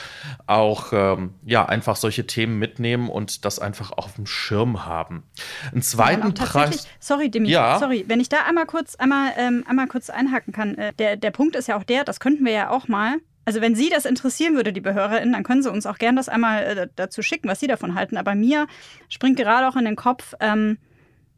auch 0.47 0.93
ähm, 0.93 1.34
ja 1.45 1.65
einfach 1.65 1.95
solche 1.95 2.26
Themen 2.26 2.58
mitnehmen 2.58 3.10
und 3.10 3.45
das 3.45 3.60
einfach 3.60 3.91
auf 3.91 4.15
dem 4.15 4.26
Schirm 4.26 4.86
haben. 4.86 5.23
Einen 5.71 5.82
zweiten 5.82 6.34
Preis. 6.34 6.88
Sorry, 6.99 7.30
Demi, 7.30 7.49
ja. 7.49 7.78
sorry, 7.80 8.06
wenn 8.08 8.19
ich 8.19 8.30
da 8.30 8.43
einmal 8.47 8.65
kurz 8.65 8.95
einmal 8.95 9.32
ähm, 9.38 9.65
einmal 9.67 9.88
kurz 9.88 10.10
einhaken 10.10 10.54
kann. 10.54 10.78
Äh, 10.78 10.93
der 10.93 11.17
der 11.17 11.32
Punkt 11.32 11.56
ist 11.56 11.67
ja 11.67 11.78
auch 11.78 11.84
der, 11.84 12.04
das 12.04 12.19
könnten 12.19 12.45
wir 12.45 12.54
ja 12.54 12.69
auch 12.69 12.88
mal 12.88 13.17
also 13.45 13.60
wenn 13.60 13.76
Sie 13.76 13.89
das 13.89 14.06
interessieren 14.06 14.56
würde, 14.56 14.71
die 14.71 14.80
BehörerInnen, 14.82 15.34
dann 15.34 15.43
können 15.43 15.63
Sie 15.63 15.71
uns 15.71 15.86
auch 15.86 15.97
gern 15.97 16.15
das 16.15 16.30
einmal 16.30 16.63
äh, 16.63 16.88
dazu 16.95 17.21
schicken, 17.21 17.49
was 17.49 17.60
Sie 17.60 17.67
davon 17.67 17.95
halten. 17.95 18.15
Aber 18.15 18.36
mir 18.36 18.67
springt 19.10 19.38
gerade 19.38 19.67
auch 19.67 19.76
in 19.76 19.86
den 19.86 19.97
Kopf, 19.97 20.34
ähm, 20.39 20.78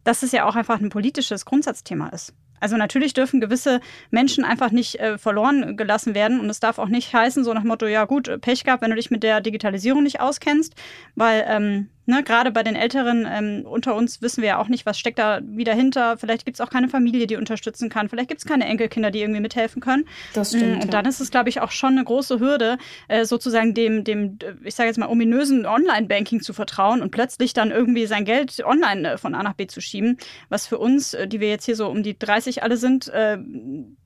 dass 0.05 0.23
es 0.23 0.31
ja 0.31 0.45
auch 0.45 0.55
einfach 0.55 0.79
ein 0.79 0.89
politisches 0.89 1.43
Grundsatzthema 1.43 2.07
ist. 2.07 2.33
Also 2.61 2.77
natürlich 2.77 3.13
dürfen 3.13 3.41
gewisse 3.41 3.81
Menschen 4.11 4.45
einfach 4.45 4.71
nicht 4.71 4.95
äh, 4.95 5.17
verloren 5.17 5.75
gelassen 5.75 6.15
werden 6.15 6.39
und 6.39 6.49
es 6.49 6.61
darf 6.61 6.79
auch 6.79 6.87
nicht 6.87 7.13
heißen, 7.13 7.43
so 7.43 7.53
nach 7.53 7.63
Motto, 7.63 7.85
ja 7.85 8.05
gut, 8.05 8.39
Pech 8.41 8.63
gehabt, 8.63 8.81
wenn 8.81 8.91
du 8.91 8.95
dich 8.95 9.11
mit 9.11 9.23
der 9.23 9.41
Digitalisierung 9.41 10.03
nicht 10.03 10.21
auskennst, 10.21 10.73
weil 11.15 11.45
ähm, 11.47 11.89
Ne, 12.07 12.23
gerade 12.23 12.51
bei 12.51 12.61
den 12.61 12.75
Älteren 12.75 13.27
ähm, 13.27 13.65
unter 13.65 13.95
uns 13.95 14.21
wissen 14.21 14.43
wir 14.43 14.49
ja 14.49 14.57
auch 14.59 14.67
nicht, 14.67 14.85
was 14.85 14.99
steckt 14.99 15.17
da 15.17 15.39
wieder 15.43 15.73
hinter. 15.73 16.17
Vielleicht 16.17 16.45
gibt 16.45 16.55
es 16.55 16.61
auch 16.61 16.69
keine 16.69 16.87
Familie, 16.87 17.25
die 17.25 17.35
unterstützen 17.35 17.89
kann. 17.89 18.09
Vielleicht 18.09 18.29
gibt 18.29 18.41
es 18.41 18.45
keine 18.45 18.65
Enkelkinder, 18.65 19.09
die 19.09 19.21
irgendwie 19.21 19.41
mithelfen 19.41 19.81
können. 19.81 20.05
Das 20.33 20.49
stimmt. 20.49 20.77
Mm, 20.77 20.81
und 20.83 20.93
dann 20.93 21.05
ist 21.05 21.19
es, 21.19 21.31
glaube 21.31 21.49
ich, 21.49 21.61
auch 21.61 21.71
schon 21.71 21.93
eine 21.93 22.03
große 22.03 22.39
Hürde, 22.39 22.77
äh, 23.07 23.25
sozusagen 23.25 23.73
dem, 23.73 24.03
dem, 24.03 24.37
ich 24.63 24.75
sage 24.75 24.87
jetzt 24.87 24.97
mal, 24.97 25.07
ominösen 25.09 25.65
Online-Banking 25.65 26.41
zu 26.41 26.53
vertrauen 26.53 27.01
und 27.01 27.09
plötzlich 27.09 27.53
dann 27.53 27.71
irgendwie 27.71 28.05
sein 28.05 28.23
Geld 28.23 28.63
online 28.63 29.13
äh, 29.13 29.17
von 29.17 29.33
A 29.33 29.41
nach 29.41 29.53
B 29.53 29.65
zu 29.65 29.81
schieben, 29.81 30.19
was 30.49 30.67
für 30.67 30.77
uns, 30.77 31.15
äh, 31.15 31.27
die 31.27 31.39
wir 31.39 31.49
jetzt 31.49 31.65
hier 31.65 31.75
so 31.75 31.87
um 31.87 32.03
die 32.03 32.19
30 32.19 32.61
alle 32.61 32.77
sind, 32.77 33.07
äh, 33.07 33.39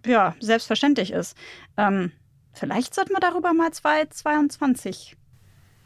ja, 0.05 0.35
selbstverständlich 0.39 1.11
ist. 1.11 1.35
Ähm, 1.75 2.13
vielleicht 2.53 2.95
sollten 2.95 3.11
wir 3.11 3.19
darüber 3.19 3.53
mal 3.53 3.71
2022 3.71 5.17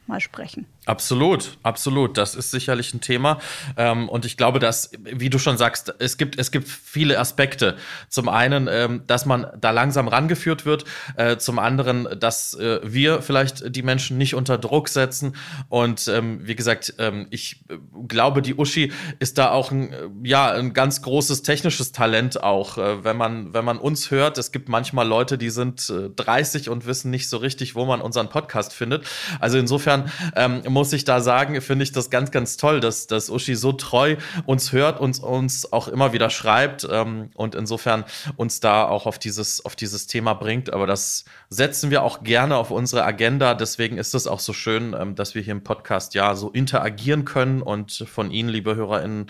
mal 0.05 0.19
sprechen. 0.19 0.67
Absolut, 0.85 1.57
absolut. 1.63 2.17
Das 2.17 2.35
ist 2.35 2.51
sicherlich 2.51 2.93
ein 2.93 2.99
Thema. 2.99 3.39
Ähm, 3.77 4.09
und 4.09 4.25
ich 4.25 4.35
glaube, 4.35 4.59
dass, 4.59 4.91
wie 5.01 5.29
du 5.29 5.39
schon 5.39 5.57
sagst, 5.57 5.93
es 5.99 6.17
gibt, 6.17 6.37
es 6.37 6.51
gibt 6.51 6.67
viele 6.67 7.19
Aspekte. 7.19 7.77
Zum 8.09 8.27
einen, 8.27 8.67
ähm, 8.69 9.03
dass 9.07 9.25
man 9.25 9.47
da 9.57 9.71
langsam 9.71 10.09
rangeführt 10.09 10.65
wird. 10.65 10.83
Äh, 11.15 11.37
zum 11.37 11.57
anderen, 11.57 12.07
dass 12.19 12.53
äh, 12.55 12.81
wir 12.83 13.21
vielleicht 13.21 13.73
die 13.73 13.81
Menschen 13.81 14.17
nicht 14.17 14.35
unter 14.35 14.57
Druck 14.57 14.89
setzen. 14.89 15.37
Und 15.69 16.09
ähm, 16.09 16.45
wie 16.45 16.55
gesagt, 16.55 16.95
ähm, 16.97 17.27
ich 17.29 17.63
glaube, 18.09 18.41
die 18.41 18.55
Uschi 18.55 18.91
ist 19.19 19.37
da 19.37 19.51
auch 19.51 19.71
ein, 19.71 19.93
ja, 20.23 20.51
ein 20.51 20.73
ganz 20.73 21.01
großes 21.01 21.43
technisches 21.43 21.93
Talent 21.93 22.43
auch. 22.43 22.77
Äh, 22.77 23.05
wenn 23.05 23.15
man, 23.15 23.53
wenn 23.53 23.63
man 23.63 23.77
uns 23.77 24.11
hört, 24.11 24.37
es 24.37 24.51
gibt 24.51 24.67
manchmal 24.67 25.07
Leute, 25.07 25.37
die 25.37 25.49
sind 25.49 25.89
äh, 25.89 26.09
30 26.09 26.67
und 26.67 26.85
wissen 26.85 27.09
nicht 27.09 27.29
so 27.29 27.37
richtig, 27.37 27.73
wo 27.73 27.85
man 27.85 28.01
unseren 28.01 28.27
Podcast 28.27 28.73
findet. 28.73 29.05
Also 29.39 29.57
insofern, 29.57 30.11
ähm, 30.35 30.72
muss 30.73 30.91
ich 30.91 31.05
da 31.05 31.21
sagen, 31.21 31.61
finde 31.61 31.83
ich 31.83 31.91
das 31.91 32.09
ganz, 32.09 32.31
ganz 32.31 32.57
toll, 32.57 32.79
dass, 32.79 33.07
dass 33.07 33.29
Uschi 33.29 33.55
so 33.55 33.71
treu 33.71 34.17
uns 34.45 34.71
hört 34.71 34.99
und 34.99 35.19
uns 35.21 35.71
auch 35.71 35.87
immer 35.87 36.11
wieder 36.11 36.29
schreibt 36.29 36.85
ähm, 36.89 37.29
und 37.35 37.55
insofern 37.55 38.03
uns 38.35 38.59
da 38.59 38.85
auch 38.85 39.05
auf 39.05 39.19
dieses, 39.19 39.63
auf 39.63 39.75
dieses 39.75 40.07
Thema 40.07 40.33
bringt. 40.33 40.73
Aber 40.73 40.87
das 40.87 41.25
setzen 41.49 41.91
wir 41.91 42.03
auch 42.03 42.23
gerne 42.23 42.57
auf 42.57 42.71
unsere 42.71 43.05
Agenda. 43.05 43.53
Deswegen 43.53 43.97
ist 43.97 44.15
es 44.15 44.27
auch 44.27 44.39
so 44.39 44.51
schön, 44.51 44.95
ähm, 44.99 45.15
dass 45.15 45.35
wir 45.35 45.41
hier 45.43 45.53
im 45.53 45.63
Podcast 45.63 46.15
ja 46.15 46.35
so 46.35 46.49
interagieren 46.49 47.23
können 47.23 47.61
und 47.61 48.05
von 48.11 48.31
Ihnen, 48.31 48.49
liebe 48.49 48.75
HörerInnen, 48.75 49.27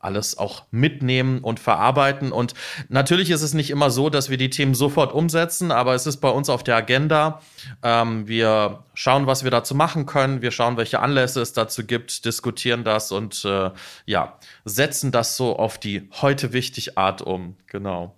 alles 0.00 0.38
auch 0.38 0.64
mitnehmen 0.70 1.40
und 1.40 1.60
verarbeiten. 1.60 2.32
Und 2.32 2.54
natürlich 2.88 3.30
ist 3.30 3.42
es 3.42 3.54
nicht 3.54 3.70
immer 3.70 3.90
so, 3.90 4.10
dass 4.10 4.30
wir 4.30 4.36
die 4.36 4.50
Themen 4.50 4.74
sofort 4.74 5.12
umsetzen, 5.12 5.72
aber 5.72 5.94
es 5.94 6.06
ist 6.06 6.18
bei 6.18 6.30
uns 6.30 6.48
auf 6.48 6.62
der 6.62 6.76
Agenda. 6.76 7.40
Ähm, 7.82 8.28
wir 8.28 8.84
schauen, 8.94 9.26
was 9.26 9.44
wir 9.44 9.50
dazu 9.50 9.74
machen 9.74 10.06
können. 10.06 10.42
Wir 10.42 10.50
schauen, 10.50 10.76
welche 10.76 11.00
Anlässe 11.00 11.40
es 11.40 11.52
dazu 11.52 11.84
gibt, 11.84 12.24
diskutieren 12.24 12.84
das 12.84 13.12
und 13.12 13.44
äh, 13.44 13.70
ja, 14.06 14.38
setzen 14.64 15.12
das 15.12 15.36
so 15.36 15.56
auf 15.56 15.78
die 15.78 16.08
heute 16.20 16.52
wichtig 16.52 16.98
Art 16.98 17.22
um. 17.22 17.56
Genau. 17.66 18.16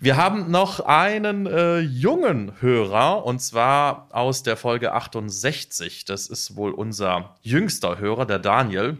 Wir 0.00 0.16
haben 0.16 0.50
noch 0.50 0.80
einen 0.80 1.46
äh, 1.46 1.78
jungen 1.78 2.52
Hörer 2.60 3.24
und 3.24 3.40
zwar 3.40 4.08
aus 4.10 4.42
der 4.42 4.56
Folge 4.56 4.92
68. 4.92 6.04
Das 6.04 6.26
ist 6.26 6.56
wohl 6.56 6.72
unser 6.72 7.36
jüngster 7.42 7.98
Hörer, 7.98 8.26
der 8.26 8.38
Daniel. 8.38 8.98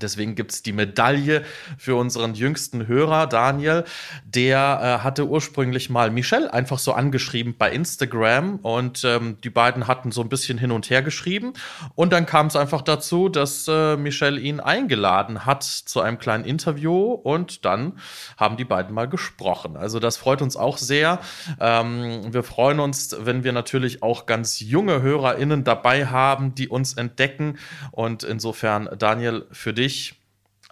Deswegen 0.00 0.34
gibt's 0.34 0.62
die 0.62 0.72
Medaille 0.72 1.42
für 1.76 1.96
unseren 1.96 2.34
jüngsten 2.34 2.86
Hörer, 2.86 3.26
Daniel. 3.26 3.84
Der 4.24 4.80
äh, 5.00 5.04
hatte 5.04 5.28
ursprünglich 5.28 5.90
mal 5.90 6.10
Michelle 6.10 6.50
einfach 6.50 6.78
so 6.78 6.94
angeschrieben 6.94 7.56
bei 7.58 7.70
Instagram 7.70 8.56
und 8.56 9.04
ähm, 9.04 9.36
die 9.44 9.50
beiden 9.50 9.88
hatten 9.88 10.10
so 10.10 10.22
ein 10.22 10.30
bisschen 10.30 10.56
hin 10.56 10.70
und 10.70 10.88
her 10.88 11.02
geschrieben. 11.02 11.52
Und 11.94 12.14
dann 12.14 12.24
kam 12.24 12.46
es 12.46 12.56
einfach 12.56 12.80
dazu, 12.80 13.28
dass 13.28 13.68
äh, 13.68 13.98
Michelle 13.98 14.40
ihn 14.40 14.60
eingeladen 14.60 15.44
hat 15.44 15.62
zu 15.62 16.00
einem 16.00 16.18
kleinen 16.18 16.46
Interview 16.46 17.12
und 17.12 17.66
dann 17.66 17.98
haben 18.38 18.56
die 18.56 18.64
beiden 18.64 18.94
mal 18.94 19.08
gesprochen. 19.08 19.76
Also 19.76 20.00
das 20.00 20.16
freut 20.16 20.40
uns 20.40 20.56
auch 20.56 20.78
sehr. 20.78 21.20
Ähm, 21.60 22.32
wir 22.32 22.44
freuen 22.44 22.80
uns, 22.80 23.14
wenn 23.20 23.44
wir 23.44 23.52
natürlich 23.52 24.02
auch 24.02 24.24
ganz 24.24 24.58
junge 24.60 25.02
HörerInnen 25.02 25.64
dabei 25.64 26.06
haben, 26.06 26.54
die 26.54 26.68
uns 26.68 26.94
entdecken. 26.94 27.58
Und 27.90 28.22
insofern, 28.22 28.88
Daniel, 28.98 29.44
für 29.52 29.74
dich 29.74 29.81
dich 29.82 30.14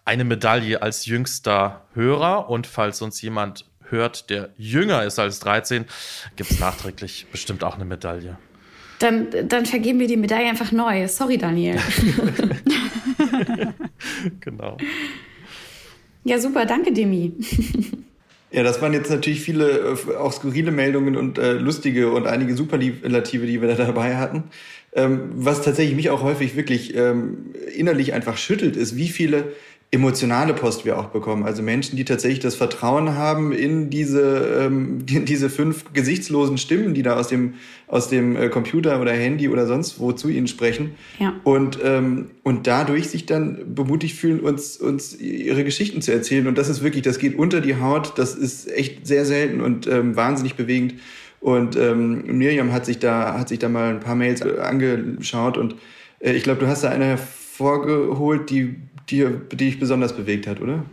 eine 0.05 0.25
Medaille 0.25 0.83
als 0.83 1.07
jüngster 1.07 1.85
Hörer 1.94 2.49
und 2.49 2.66
falls 2.66 3.03
uns 3.03 3.20
jemand 3.20 3.66
hört, 3.88 4.31
der 4.31 4.51
jünger 4.57 5.05
ist 5.05 5.18
als 5.18 5.40
13, 5.40 5.85
gibt 6.37 6.51
es 6.51 6.61
nachträglich 6.61 7.27
bestimmt 7.31 7.64
auch 7.64 7.75
eine 7.75 7.85
Medaille. 7.85 8.38
Dann, 9.01 9.29
dann 9.49 9.66
vergeben 9.66 9.99
wir 9.99 10.07
die 10.07 10.16
Medaille 10.16 10.49
einfach 10.49 10.73
neu. 10.73 11.09
Sorry, 11.09 11.38
Daniel. 11.38 11.79
genau. 14.40 14.77
Ja, 16.25 16.38
super. 16.38 16.66
Danke, 16.66 16.92
Demi. 16.92 17.33
Ja, 18.53 18.62
das 18.62 18.83
waren 18.83 18.92
jetzt 18.92 19.11
natürlich 19.11 19.40
viele 19.40 19.96
äh, 20.09 20.16
auch 20.16 20.33
skurrile 20.33 20.70
Meldungen 20.70 21.16
und 21.16 21.38
äh, 21.38 21.53
lustige 21.53 22.11
und 22.11 22.27
einige 22.27 22.55
Superlative, 22.57 23.46
die 23.46 23.62
wir 23.62 23.68
da 23.68 23.85
dabei 23.87 24.16
hatten. 24.16 24.44
Ähm, 24.92 25.31
was 25.35 25.62
tatsächlich 25.62 25.94
mich 25.94 26.11
auch 26.11 26.22
häufig 26.22 26.57
wirklich 26.57 26.96
ähm, 26.96 27.55
innerlich 27.76 28.12
einfach 28.12 28.37
schüttelt, 28.37 28.76
ist, 28.76 28.96
wie 28.96 29.09
viele 29.09 29.53
emotionale 29.92 30.55
Post 30.55 30.85
wir 30.85 30.98
auch 30.98 31.07
bekommen. 31.07 31.44
Also 31.44 31.62
Menschen, 31.62 31.96
die 31.96 32.05
tatsächlich 32.05 32.38
das 32.38 32.55
Vertrauen 32.55 33.16
haben 33.16 33.53
in 33.53 33.90
diese, 33.90 34.61
ähm, 34.61 35.05
die, 35.05 35.24
diese 35.24 35.50
fünf 35.50 35.92
gesichtslosen 35.92 36.59
Stimmen, 36.59 36.94
die 36.94 37.03
da 37.03 37.16
aus 37.16 37.26
dem, 37.26 37.55
aus 37.88 38.09
dem 38.09 38.37
äh, 38.37 38.48
Computer 38.48 39.00
oder 39.00 39.12
Handy 39.12 39.48
oder 39.48 39.66
sonst 39.66 39.98
wo 39.98 40.12
zu 40.12 40.29
ihnen 40.29 40.46
sprechen. 40.46 40.92
Ja. 41.18 41.35
Und, 41.42 41.79
ähm, 41.83 42.31
und 42.44 42.68
dadurch 42.68 43.09
sich 43.09 43.26
dann 43.26 43.74
bemutigt 43.74 44.16
fühlen, 44.16 44.38
uns, 44.38 44.76
uns 44.76 45.18
ihre 45.20 45.64
Geschichten 45.64 46.03
zu 46.03 46.12
erzählen. 46.12 46.46
Und 46.46 46.57
das 46.57 46.68
ist 46.68 46.85
wirklich, 46.85 47.03
das 47.03 47.18
geht 47.18 47.37
unter 47.37 47.61
die 47.61 47.76
Haut. 47.76 48.16
Das 48.16 48.37
ist 48.37 48.70
echt 48.70 49.09
sehr 49.09 49.24
selten 49.24 49.61
und 49.61 49.88
ähm, 49.88 50.14
wahnsinnig 50.14 50.55
bewegend. 50.55 50.94
Und 51.40 51.76
ähm, 51.76 52.38
Miriam 52.38 52.72
hat 52.72 52.85
sich 52.85 52.98
da 52.98 53.38
hat 53.38 53.48
sich 53.48 53.59
da 53.59 53.68
mal 53.68 53.90
ein 53.90 54.00
paar 54.00 54.14
Mails 54.14 54.42
äh, 54.42 54.61
angeschaut 54.61 55.57
und 55.57 55.74
äh, 56.20 56.33
ich 56.33 56.42
glaube, 56.42 56.61
du 56.61 56.66
hast 56.66 56.85
da 56.85 56.90
eine 56.90 57.07
hervorgeholt, 57.07 58.50
die 58.50 58.76
die, 59.11 59.26
die 59.50 59.57
dich 59.57 59.81
besonders 59.81 60.14
bewegt 60.14 60.46
hat, 60.46 60.61
oder? 60.61 60.85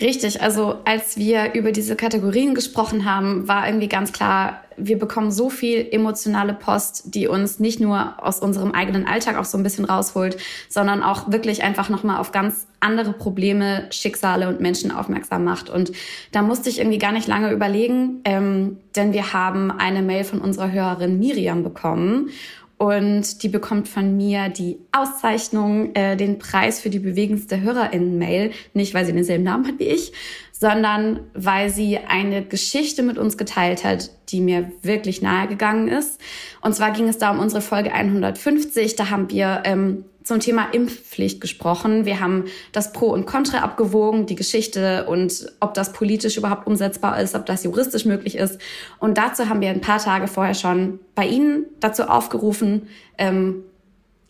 Richtig, 0.00 0.42
also 0.42 0.76
als 0.84 1.16
wir 1.16 1.54
über 1.54 1.72
diese 1.72 1.96
Kategorien 1.96 2.54
gesprochen 2.54 3.04
haben, 3.04 3.48
war 3.48 3.66
irgendwie 3.66 3.88
ganz 3.88 4.12
klar, 4.12 4.62
wir 4.76 4.98
bekommen 4.98 5.30
so 5.30 5.50
viel 5.50 5.86
emotionale 5.90 6.54
Post, 6.54 7.14
die 7.14 7.28
uns 7.28 7.58
nicht 7.58 7.80
nur 7.80 8.14
aus 8.24 8.40
unserem 8.40 8.72
eigenen 8.72 9.06
Alltag 9.06 9.36
auch 9.36 9.44
so 9.44 9.58
ein 9.58 9.62
bisschen 9.62 9.84
rausholt, 9.84 10.36
sondern 10.68 11.02
auch 11.02 11.30
wirklich 11.30 11.62
einfach 11.62 11.88
nochmal 11.88 12.18
auf 12.18 12.32
ganz 12.32 12.66
andere 12.80 13.12
Probleme, 13.12 13.86
Schicksale 13.90 14.48
und 14.48 14.60
Menschen 14.60 14.90
aufmerksam 14.90 15.44
macht. 15.44 15.70
Und 15.70 15.92
da 16.32 16.42
musste 16.42 16.68
ich 16.68 16.78
irgendwie 16.78 16.98
gar 16.98 17.12
nicht 17.12 17.28
lange 17.28 17.52
überlegen, 17.52 18.20
ähm, 18.24 18.78
denn 18.94 19.12
wir 19.12 19.32
haben 19.32 19.70
eine 19.70 20.02
Mail 20.02 20.24
von 20.24 20.40
unserer 20.40 20.72
Hörerin 20.72 21.18
Miriam 21.18 21.62
bekommen 21.62 22.30
und 22.78 23.42
die 23.42 23.48
bekommt 23.48 23.88
von 23.88 24.16
mir 24.18 24.50
die 24.50 24.78
Auszeichnung, 24.92 25.94
äh, 25.94 26.14
den 26.16 26.38
Preis 26.38 26.78
für 26.78 26.90
die 26.90 26.98
bewegendste 26.98 27.62
HörerInnen-Mail. 27.62 28.50
Nicht, 28.74 28.92
weil 28.92 29.06
sie 29.06 29.14
denselben 29.14 29.44
Namen 29.44 29.66
hat 29.66 29.78
wie 29.78 29.84
ich, 29.84 30.12
sondern 30.58 31.20
weil 31.34 31.68
sie 31.68 31.98
eine 31.98 32.42
Geschichte 32.42 33.02
mit 33.02 33.18
uns 33.18 33.36
geteilt 33.36 33.84
hat, 33.84 34.10
die 34.30 34.40
mir 34.40 34.72
wirklich 34.82 35.20
nahe 35.20 35.48
gegangen 35.48 35.88
ist. 35.88 36.20
Und 36.62 36.74
zwar 36.74 36.92
ging 36.92 37.08
es 37.08 37.18
da 37.18 37.30
um 37.30 37.40
unsere 37.40 37.60
Folge 37.60 37.92
150. 37.92 38.96
Da 38.96 39.10
haben 39.10 39.30
wir 39.30 39.62
ähm, 39.64 40.04
zum 40.24 40.40
Thema 40.40 40.70
Impfpflicht 40.72 41.40
gesprochen. 41.40 42.06
Wir 42.06 42.20
haben 42.20 42.46
das 42.72 42.92
Pro 42.92 43.08
und 43.08 43.26
Contra 43.26 43.58
abgewogen, 43.58 44.26
die 44.26 44.34
Geschichte 44.34 45.04
und 45.06 45.46
ob 45.60 45.74
das 45.74 45.92
politisch 45.92 46.38
überhaupt 46.38 46.66
umsetzbar 46.66 47.20
ist, 47.20 47.34
ob 47.34 47.44
das 47.44 47.62
juristisch 47.62 48.06
möglich 48.06 48.36
ist. 48.36 48.58
Und 48.98 49.18
dazu 49.18 49.48
haben 49.48 49.60
wir 49.60 49.68
ein 49.68 49.82
paar 49.82 49.98
Tage 49.98 50.26
vorher 50.26 50.54
schon 50.54 51.00
bei 51.14 51.26
Ihnen 51.26 51.66
dazu 51.80 52.04
aufgerufen, 52.04 52.88
ähm, 53.18 53.62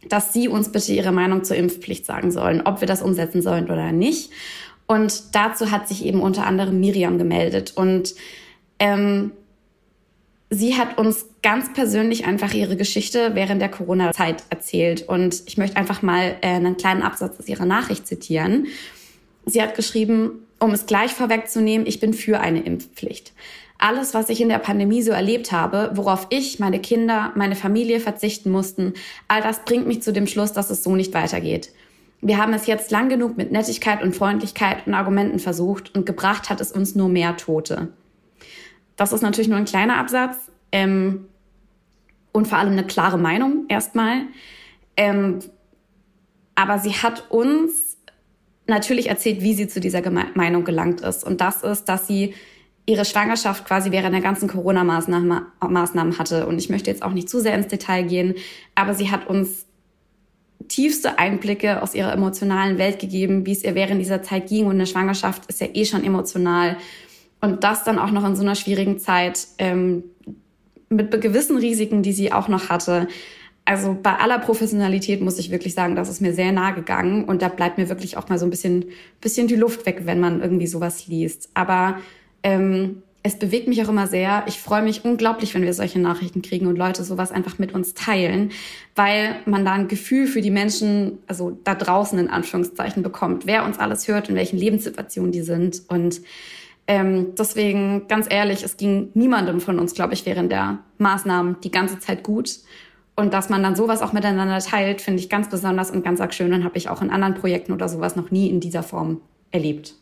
dass 0.08 0.32
Sie 0.32 0.48
uns 0.48 0.70
bitte 0.70 0.92
Ihre 0.92 1.12
Meinung 1.12 1.44
zur 1.44 1.56
Impfpflicht 1.56 2.04
sagen 2.04 2.30
sollen, 2.30 2.62
ob 2.64 2.80
wir 2.80 2.88
das 2.88 3.00
umsetzen 3.00 3.42
sollen 3.42 3.70
oder 3.70 3.92
nicht. 3.92 4.30
Und 4.87 5.35
dazu 5.35 5.70
hat 5.70 5.88
sich 5.88 6.05
eben 6.05 6.20
unter 6.20 6.46
anderem 6.46 6.79
Miriam 6.79 7.18
gemeldet. 7.18 7.72
Und 7.77 8.14
ähm, 8.79 9.33
sie 10.51 10.77
hat 10.77 10.99
uns 10.99 11.27
ganz 11.42 11.72
persönlich 11.72 12.25
einfach 12.25 12.55
ihre 12.55 12.77
Geschichte 12.77 13.35
während 13.35 13.61
der 13.61 13.68
Corona-Zeit 13.68 14.44
erzählt. 14.51 15.09
Und 15.09 15.42
ich 15.46 15.59
möchte 15.59 15.77
einfach 15.77 16.03
mal 16.03 16.37
äh, 16.40 16.49
einen 16.49 16.77
kleinen 16.77 17.03
Absatz 17.03 17.38
aus 17.38 17.49
ihrer 17.49 17.66
Nachricht 17.66 18.07
zitieren. 18.07 18.66
Sie 19.44 19.61
hat 19.61 19.75
geschrieben, 19.75 20.46
um 20.59 20.70
es 20.70 20.87
gleich 20.87 21.12
vorwegzunehmen, 21.12 21.87
ich 21.87 22.01
bin 22.01 22.14
für 22.14 22.40
eine 22.40 22.62
Impfpflicht. 22.62 23.33
Alles, 23.79 24.14
was 24.14 24.31
ich 24.31 24.40
in 24.40 24.49
der 24.49 24.59
Pandemie 24.59 25.03
so 25.03 25.11
erlebt 25.12 25.53
habe, 25.53 25.90
worauf 25.94 26.29
ich, 26.31 26.59
meine 26.59 26.81
Kinder, 26.81 27.33
meine 27.35 27.57
Familie 27.57 28.01
verzichten 28.01 28.51
mussten, 28.51 28.94
all 29.29 29.42
das 29.42 29.64
bringt 29.64 29.87
mich 29.87 30.03
zu 30.03 30.12
dem 30.12 30.27
Schluss, 30.27 30.53
dass 30.53 30.70
es 30.70 30.83
so 30.83 30.96
nicht 30.96 31.12
weitergeht. 31.12 31.72
Wir 32.20 32.38
haben 32.38 32.52
es 32.52 32.66
jetzt 32.66 32.90
lang 32.90 33.09
genug 33.09 33.37
mit 33.37 33.52
Nettigkeit 33.52 34.02
und 34.02 34.16
Freundlichkeit 34.16 34.87
und 34.87 34.94
Argumenten 34.94 35.38
versucht 35.38 35.94
und 35.94 36.07
gebracht 36.07 36.50
hat 36.50 36.61
es 36.61 36.72
uns 36.72 36.94
nur 36.94 37.09
mehr 37.09 37.37
Tote. 37.37 37.88
Das 38.96 39.12
ist 39.12 39.22
natürlich 39.22 39.48
nur 39.48 39.59
ein 39.59 39.66
kleiner 39.66 39.98
Absatz 39.98 40.37
ähm, 40.72 41.26
und 42.33 42.48
vor 42.48 42.59
allem 42.59 42.72
eine 42.72 42.87
klare 42.87 43.18
Meinung 43.18 43.66
erstmal. 43.68 44.22
Ähm, 44.96 45.40
aber 46.55 46.79
sie 46.79 46.92
hat 46.92 47.31
uns 47.31 47.98
natürlich 48.66 49.09
erzählt, 49.09 49.42
wie 49.42 49.55
sie 49.55 49.68
zu 49.68 49.81
dieser 49.81 50.00
Geme 50.02 50.26
Meinung 50.35 50.64
gelangt 50.64 51.02
ist. 51.02 51.22
Und 51.22 51.40
das 51.40 51.62
ist, 51.62 51.85
dass 51.85 52.07
sie 52.07 52.35
ihre 52.87 53.05
Schwangerschaft 53.05 53.66
quasi 53.66 53.90
während 53.90 54.14
der 54.14 54.22
ganzen 54.22 54.48
Corona-Maßnahmen 54.48 56.18
hatte. 56.18 56.46
Und 56.46 56.59
ich 56.59 56.70
möchte 56.70 56.90
jetzt 56.90 57.02
auch 57.02 57.12
nicht 57.12 57.29
zu 57.29 57.40
sehr 57.40 57.55
ins 57.55 57.68
Detail 57.68 58.05
gehen, 58.05 58.35
aber 58.74 58.94
sie 58.94 59.11
hat 59.11 59.29
uns 59.29 59.66
tiefste 60.68 61.18
Einblicke 61.18 61.83
aus 61.83 61.94
ihrer 61.94 62.12
emotionalen 62.12 62.79
Welt 62.79 62.98
gegeben, 62.98 63.46
wie 63.46 63.52
es 63.52 63.64
ihr 63.64 63.74
während 63.74 64.00
dieser 64.00 64.22
Zeit 64.22 64.48
ging. 64.48 64.66
Und 64.66 64.72
eine 64.72 64.87
Schwangerschaft 64.87 65.46
ist 65.46 65.61
ja 65.61 65.68
eh 65.72 65.85
schon 65.85 66.05
emotional. 66.05 66.76
Und 67.40 67.64
das 67.64 67.85
dann 67.85 67.98
auch 67.98 68.11
noch 68.11 68.26
in 68.26 68.37
so 68.37 68.42
einer 68.42 68.55
schwierigen 68.55 68.98
Zeit 68.98 69.46
ähm, 69.59 70.05
mit 70.88 71.20
gewissen 71.20 71.57
Risiken, 71.57 72.02
die 72.02 72.12
sie 72.12 72.33
auch 72.33 72.48
noch 72.48 72.68
hatte. 72.68 73.09
Also 73.64 73.96
bei 74.00 74.14
aller 74.14 74.38
Professionalität 74.38 75.20
muss 75.20 75.38
ich 75.38 75.50
wirklich 75.50 75.74
sagen, 75.74 75.96
das 75.96 76.09
ist 76.09 76.20
mir 76.20 76.33
sehr 76.33 76.52
nahe 76.52 76.74
gegangen 76.74 77.24
und 77.24 77.42
da 77.42 77.48
bleibt 77.48 77.79
mir 77.79 77.88
wirklich 77.88 78.16
auch 78.16 78.29
mal 78.29 78.38
so 78.38 78.46
ein 78.46 78.50
bisschen, 78.50 78.87
bisschen 79.20 79.48
die 79.48 79.57
Luft 79.57 79.87
weg, 79.87 80.02
wenn 80.05 80.20
man 80.20 80.40
irgendwie 80.40 80.68
sowas 80.68 81.09
liest. 81.09 81.50
Aber 81.55 81.98
ähm, 82.44 83.02
es 83.26 83.36
bewegt 83.36 83.66
mich 83.66 83.82
auch 83.84 83.88
immer 83.88 84.06
sehr. 84.06 84.44
Ich 84.46 84.60
freue 84.60 84.82
mich 84.82 85.04
unglaublich, 85.04 85.52
wenn 85.54 85.62
wir 85.62 85.74
solche 85.74 85.98
Nachrichten 85.98 86.42
kriegen 86.42 86.68
und 86.68 86.76
Leute 86.76 87.02
sowas 87.02 87.32
einfach 87.32 87.58
mit 87.58 87.74
uns 87.74 87.92
teilen, 87.92 88.52
weil 88.94 89.34
man 89.46 89.64
da 89.64 89.72
ein 89.72 89.88
Gefühl 89.88 90.28
für 90.28 90.40
die 90.40 90.52
Menschen, 90.52 91.18
also 91.26 91.58
da 91.64 91.74
draußen 91.74 92.20
in 92.20 92.30
Anführungszeichen 92.30 93.02
bekommt, 93.02 93.44
wer 93.44 93.64
uns 93.64 93.80
alles 93.80 94.06
hört, 94.06 94.28
in 94.28 94.36
welchen 94.36 94.58
Lebenssituationen 94.58 95.32
die 95.32 95.42
sind. 95.42 95.82
Und 95.88 96.20
ähm, 96.86 97.34
deswegen, 97.36 98.06
ganz 98.06 98.28
ehrlich, 98.30 98.62
es 98.62 98.76
ging 98.76 99.10
niemandem 99.14 99.60
von 99.60 99.80
uns, 99.80 99.94
glaube 99.94 100.14
ich, 100.14 100.24
während 100.24 100.52
der 100.52 100.78
Maßnahmen 100.98 101.56
die 101.64 101.72
ganze 101.72 101.98
Zeit 101.98 102.22
gut. 102.22 102.60
Und 103.16 103.34
dass 103.34 103.48
man 103.48 103.60
dann 103.60 103.74
sowas 103.74 104.02
auch 104.02 104.12
miteinander 104.12 104.60
teilt, 104.60 105.00
finde 105.00 105.18
ich 105.18 105.28
ganz 105.28 105.48
besonders 105.48 105.90
und 105.90 106.04
ganz 106.04 106.20
arg 106.20 106.32
schön. 106.32 106.52
Und 106.52 106.62
habe 106.62 106.78
ich 106.78 106.88
auch 106.88 107.02
in 107.02 107.10
anderen 107.10 107.34
Projekten 107.34 107.72
oder 107.72 107.88
sowas 107.88 108.14
noch 108.14 108.30
nie 108.30 108.48
in 108.50 108.60
dieser 108.60 108.84
Form 108.84 109.20
erlebt. 109.50 109.94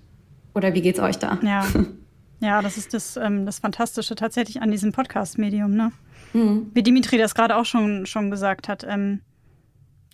Oder 0.54 0.74
wie 0.74 0.82
geht's 0.82 1.00
euch 1.00 1.18
da? 1.18 1.38
Ja. 1.42 1.64
Ja, 2.44 2.60
das 2.60 2.76
ist 2.76 2.92
das, 2.92 3.16
ähm, 3.16 3.46
das 3.46 3.58
Fantastische 3.58 4.14
tatsächlich 4.14 4.60
an 4.60 4.70
diesem 4.70 4.92
Podcast-Medium, 4.92 5.70
ne? 5.70 5.92
Mhm. 6.34 6.70
Wie 6.74 6.82
Dimitri 6.82 7.16
das 7.16 7.34
gerade 7.34 7.56
auch 7.56 7.64
schon, 7.64 8.04
schon 8.04 8.30
gesagt 8.30 8.68
hat. 8.68 8.84
Ähm, 8.86 9.20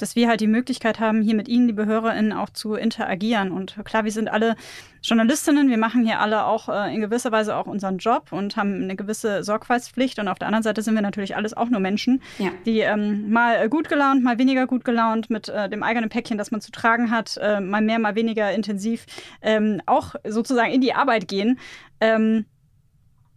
dass 0.03 0.17
wir 0.17 0.29
halt 0.29 0.41
die 0.41 0.47
Möglichkeit 0.47 1.01
haben, 1.01 1.23
hier 1.23 1.35
mit 1.35 1.49
Ihnen, 1.49 1.67
liebe 1.67 1.87
HörerInnen, 1.87 2.33
auch 2.33 2.51
zu 2.51 2.75
interagieren. 2.75 3.51
Und 3.51 3.77
klar, 3.85 4.05
wir 4.05 4.13
sind 4.13 4.31
alle 4.31 4.57
Journalistinnen, 5.03 5.71
wir 5.71 5.79
machen 5.79 6.05
hier 6.05 6.21
alle 6.21 6.45
auch 6.45 6.69
äh, 6.69 6.95
in 6.95 7.01
gewisser 7.01 7.33
Weise 7.33 7.57
auch 7.57 7.67
unseren 7.67 7.99
Job 7.99 8.33
und 8.33 8.57
haben 8.57 8.83
eine 8.83 8.97
gewisse 8.97 9.43
Sorgfaltspflicht. 9.43 10.19
Und 10.19 10.29
auf 10.29 10.39
der 10.39 10.49
anderen 10.49 10.63
Seite 10.63 10.83
sind 10.83 10.95
wir 10.95 11.03
natürlich 11.03 11.37
alles 11.37 11.57
auch 11.57 11.69
nur 11.69 11.81
Menschen, 11.81 12.23
ja. 12.39 12.51
die 12.67 12.81
ähm, 12.81 13.31
mal 13.31 13.69
gut 13.69 13.89
gelaunt, 13.89 14.23
mal 14.23 14.39
weniger 14.39 14.67
gut 14.67 14.85
gelaunt 14.85 15.31
mit 15.31 15.49
äh, 15.49 15.69
dem 15.69 15.83
eigenen 15.83 16.11
Päckchen, 16.11 16.39
das 16.39 16.51
man 16.51 16.61
zu 16.61 16.71
tragen 16.71 17.11
hat, 17.11 17.39
äh, 17.41 17.61
mal 17.61 17.81
mehr, 17.81 17.99
mal 17.99 18.15
weniger 18.15 18.53
intensiv 18.53 19.07
ähm, 19.43 19.81
auch 19.87 20.15
sozusagen 20.27 20.73
in 20.73 20.81
die 20.81 20.93
Arbeit 20.93 21.29
gehen. 21.29 21.59
Ähm, 22.01 22.45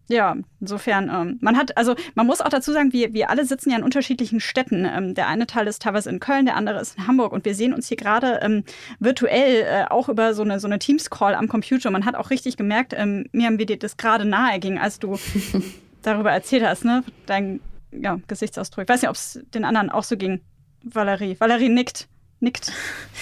ja, 0.08 0.36
insofern, 0.60 1.10
ähm, 1.10 1.38
man 1.42 1.58
hat, 1.58 1.78
also 1.78 1.96
man 2.16 2.28
muss 2.28 2.42
auch 2.42 2.50
dazu 2.50 2.74
sagen, 2.74 2.92
wir, 2.92 3.14
wir 3.14 3.30
alle 3.30 3.46
sitzen 3.46 3.70
ja 3.70 3.78
in 3.78 3.84
unterschiedlichen 3.84 4.40
Städten. 4.42 4.86
Ähm, 4.86 5.14
der 5.14 5.28
eine 5.28 5.48
Teil 5.48 5.68
ist 5.68 5.82
teilweise 5.82 6.10
in 6.10 6.20
Köln, 6.20 6.46
der 6.46 6.58
andere 6.58 6.82
ist 6.82 6.98
in 6.98 7.08
Hamburg 7.08 7.32
und 7.32 7.46
wir 7.46 7.56
sehen 7.56 7.74
uns 7.74 7.88
hier 7.88 7.98
gerade 7.98 8.40
ähm, 8.42 8.64
virtuell 9.00 9.64
äh, 9.64 9.86
auch 9.90 10.10
über 10.10 10.34
so 10.34 10.42
eine, 10.44 10.60
so 10.60 10.68
eine 10.68 10.80
Teams-Call 10.80 11.36
am 11.36 11.48
Computer. 11.48 11.90
Man 11.90 12.06
hat 12.06 12.16
auch 12.16 12.32
richtig 12.32 12.58
gemerkt, 12.58 12.94
ähm, 12.96 13.28
mir 13.32 13.48
haben 13.48 13.60
wir 13.60 13.66
dir 13.66 13.80
das 13.80 13.96
gerade 13.96 14.26
nahe 14.26 14.60
ging, 14.60 14.78
als 14.78 15.00
du 15.00 15.18
darüber 16.02 16.32
erzählt 16.32 16.66
hast, 16.66 16.84
ne? 16.84 17.04
Dein 17.26 17.62
ja, 17.92 18.20
Gesichtsausdruck. 18.28 18.84
Ich 18.84 18.90
weiß 18.90 19.02
nicht, 19.02 19.10
ob 19.10 19.16
es 19.16 19.40
den 19.54 19.64
anderen 19.64 19.90
auch 19.90 20.04
so 20.04 20.18
ging. 20.18 20.42
Valerie. 20.84 21.38
Valerie 21.40 21.70
nickt. 21.70 22.08
Nickt. 22.40 22.74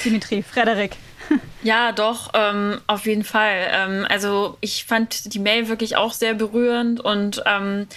Dimitri. 0.04 0.42
Frederik. 0.42 0.98
Ja, 1.64 1.92
doch, 1.92 2.32
ähm, 2.34 2.82
auf 2.88 3.06
jeden 3.06 3.24
Fall. 3.24 3.68
Ähm, 3.72 4.06
also 4.10 4.58
ich 4.62 4.86
fand 4.86 5.34
die 5.34 5.40
Mail 5.40 5.68
wirklich 5.68 5.96
auch 5.96 6.14
sehr 6.14 6.34
berührend 6.34 7.00
und 7.00 7.44
ähm, 7.46 7.88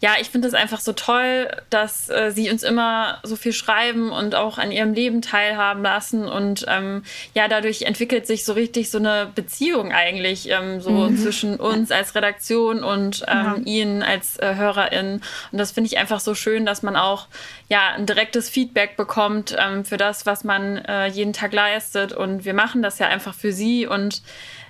ja, 0.00 0.12
ich 0.20 0.30
finde 0.30 0.46
es 0.46 0.54
einfach 0.54 0.78
so 0.80 0.92
toll, 0.92 1.48
dass 1.70 2.08
äh, 2.08 2.30
sie 2.30 2.50
uns 2.50 2.62
immer 2.62 3.18
so 3.24 3.34
viel 3.34 3.52
schreiben 3.52 4.12
und 4.12 4.36
auch 4.36 4.56
an 4.56 4.70
ihrem 4.70 4.92
Leben 4.92 5.22
teilhaben 5.22 5.82
lassen. 5.82 6.28
Und 6.28 6.64
ähm, 6.68 7.02
ja, 7.34 7.48
dadurch 7.48 7.82
entwickelt 7.82 8.26
sich 8.26 8.44
so 8.44 8.52
richtig 8.52 8.90
so 8.90 8.98
eine 8.98 9.30
Beziehung 9.34 9.90
eigentlich 9.90 10.50
ähm, 10.50 10.80
so 10.80 10.90
mhm. 10.90 11.18
zwischen 11.18 11.56
uns 11.58 11.90
als 11.90 12.14
Redaktion 12.14 12.84
und 12.84 13.24
ähm, 13.26 13.44
ja. 13.44 13.56
ihnen 13.64 14.02
als 14.04 14.38
äh, 14.38 14.54
HörerInnen. 14.54 15.20
Und 15.50 15.58
das 15.58 15.72
finde 15.72 15.88
ich 15.88 15.98
einfach 15.98 16.20
so 16.20 16.36
schön, 16.36 16.64
dass 16.64 16.84
man 16.84 16.94
auch 16.94 17.26
ja 17.68 17.88
ein 17.96 18.06
direktes 18.06 18.48
Feedback 18.48 18.96
bekommt 18.96 19.56
ähm, 19.58 19.84
für 19.84 19.96
das, 19.96 20.26
was 20.26 20.44
man 20.44 20.76
äh, 20.78 21.08
jeden 21.08 21.32
Tag 21.32 21.52
leistet. 21.52 22.12
Und 22.12 22.44
wir 22.44 22.54
machen 22.54 22.82
das 22.82 23.00
ja 23.00 23.08
einfach 23.08 23.34
für 23.34 23.52
sie. 23.52 23.88
Und 23.88 24.22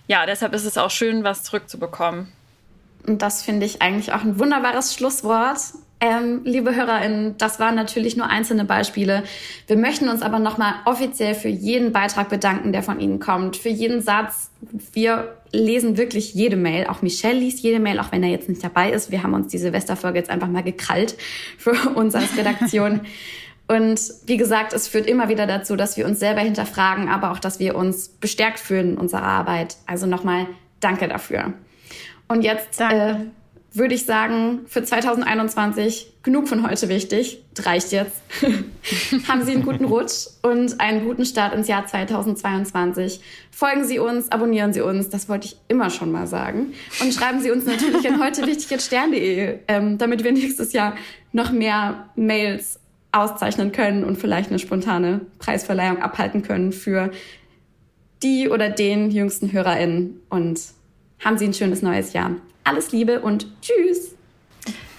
ja, 0.07 0.25
deshalb 0.25 0.55
ist 0.55 0.65
es 0.65 0.79
auch 0.79 0.91
schön, 0.91 1.23
was 1.23 1.45
zurückzubekommen. 1.45 2.33
Und 3.09 3.23
das 3.23 3.43
finde 3.43 3.67
ich 3.67 3.83
eigentlich 3.83 4.13
auch 4.13 4.23
ein 4.23 4.39
wunderbares 4.39 4.95
Schlusswort. 4.95 5.59
Ähm, 6.01 6.43
liebe 6.45 6.77
HörerInnen, 6.77 7.37
das 7.39 7.59
waren 7.59 7.75
natürlich 7.75 8.17
nur 8.17 8.29
einzelne 8.29 8.65
Beispiele. 8.65 9.25
Wir 9.67 9.77
möchten 9.77 10.09
uns 10.09 10.23
aber 10.23 10.39
nochmal 10.39 10.75
offiziell 10.85 11.35
für 11.35 11.49
jeden 11.49 11.91
Beitrag 11.91 12.29
bedanken, 12.29 12.71
der 12.71 12.85
von 12.85 13.01
Ihnen 13.01 13.19
kommt, 13.19 13.57
für 13.57 13.69
jeden 13.69 14.01
Satz. 14.01 14.51
Wir 14.93 15.35
lesen 15.51 15.97
wirklich 15.97 16.35
jede 16.35 16.57
Mail. 16.57 16.87
Auch 16.87 17.03
Michelle 17.03 17.41
liest 17.41 17.61
jede 17.61 17.81
Mail, 17.81 17.99
auch 17.99 18.13
wenn 18.13 18.23
er 18.23 18.29
jetzt 18.29 18.49
nicht 18.49 18.63
dabei 18.63 18.91
ist. 18.91 19.11
Wir 19.11 19.25
haben 19.25 19.35
uns 19.35 19.49
die 19.49 19.59
Silvesterfolge 19.59 20.19
jetzt 20.19 20.31
einfach 20.31 20.47
mal 20.47 20.63
gekrallt 20.63 21.17
für 21.57 21.73
uns 21.95 22.15
als 22.15 22.37
Redaktion. 22.37 23.01
Und 23.67 24.01
wie 24.25 24.39
gesagt, 24.39 24.73
es 24.73 24.89
führt 24.89 25.07
immer 25.07 25.29
wieder 25.29 25.47
dazu, 25.47 25.77
dass 25.77 25.97
wir 25.99 26.07
uns 26.07 26.21
selber 26.21 26.41
hinterfragen, 26.41 27.09
aber 27.09 27.33
auch, 27.33 27.39
dass 27.39 27.59
wir 27.59 27.75
uns 27.75 28.09
bestärkt 28.09 28.61
fühlen 28.61 28.93
in 28.93 28.99
unserer 28.99 29.25
Arbeit. 29.25 29.77
Also 29.85 30.07
nochmal 30.07 30.47
danke 30.81 31.07
dafür. 31.07 31.53
Und 32.29 32.43
jetzt 32.43 32.81
äh, 32.81 33.15
würde 33.73 33.95
ich 33.95 34.05
sagen, 34.05 34.61
für 34.67 34.83
2021 34.83 36.15
genug 36.23 36.49
von 36.49 36.69
heute 36.69 36.89
wichtig. 36.89 37.43
reicht 37.59 37.93
jetzt. 37.93 38.23
Haben 39.29 39.45
Sie 39.45 39.53
einen 39.53 39.63
guten 39.63 39.85
Rutsch 39.85 40.29
und 40.43 40.81
einen 40.81 41.05
guten 41.05 41.25
Start 41.25 41.55
ins 41.55 41.69
Jahr 41.69 41.87
2022. 41.87 43.21
Folgen 43.51 43.85
Sie 43.85 43.99
uns, 43.99 44.31
abonnieren 44.31 44.73
Sie 44.73 44.81
uns, 44.81 45.09
das 45.09 45.29
wollte 45.29 45.47
ich 45.47 45.57
immer 45.69 45.91
schon 45.91 46.13
mal 46.13 46.27
sagen. 46.27 46.75
Und 47.01 47.13
schreiben 47.13 47.41
Sie 47.41 47.51
uns 47.51 47.67
natürlich 47.67 48.07
an 48.09 48.23
heute 48.23 48.47
wichtig 48.47 48.81
stern.de, 48.81 49.59
ähm, 49.69 49.99
damit 49.99 50.25
wir 50.25 50.33
nächstes 50.33 50.73
Jahr 50.73 50.95
noch 51.33 51.51
mehr 51.51 52.09
Mails 52.17 52.79
auszeichnen 53.13 53.73
können 53.73 54.05
und 54.05 54.17
vielleicht 54.17 54.51
eine 54.51 54.59
spontane 54.59 55.23
Preisverleihung 55.39 56.03
abhalten 56.03 56.43
können 56.43 56.73
für 56.73 57.11
die 58.23 58.49
oder 58.49 58.69
den 58.71 59.11
jüngsten 59.11 59.53
HörerInnen. 59.53 60.21
Und 60.29 60.61
haben 61.25 61.39
Sie 61.39 61.47
ein 61.47 61.55
schönes 61.55 61.83
neues 61.83 62.13
Jahr. 62.13 62.33
Alles 62.65 62.93
Liebe 62.93 63.21
und 63.21 63.47
tschüss. 63.63 64.15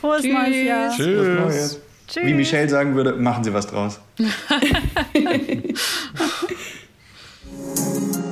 Frohes 0.01 0.21
tschüss. 0.21 0.33
neues 0.33 0.65
Jahr. 0.65 0.95
Tschüss. 0.95 1.79
Tschüss. 2.07 2.25
Wie 2.25 2.33
Michelle 2.33 2.67
sagen 2.67 2.95
würde, 2.95 3.13
machen 3.13 3.43
Sie 3.43 3.53
was 3.53 3.67
draus. 3.67 3.99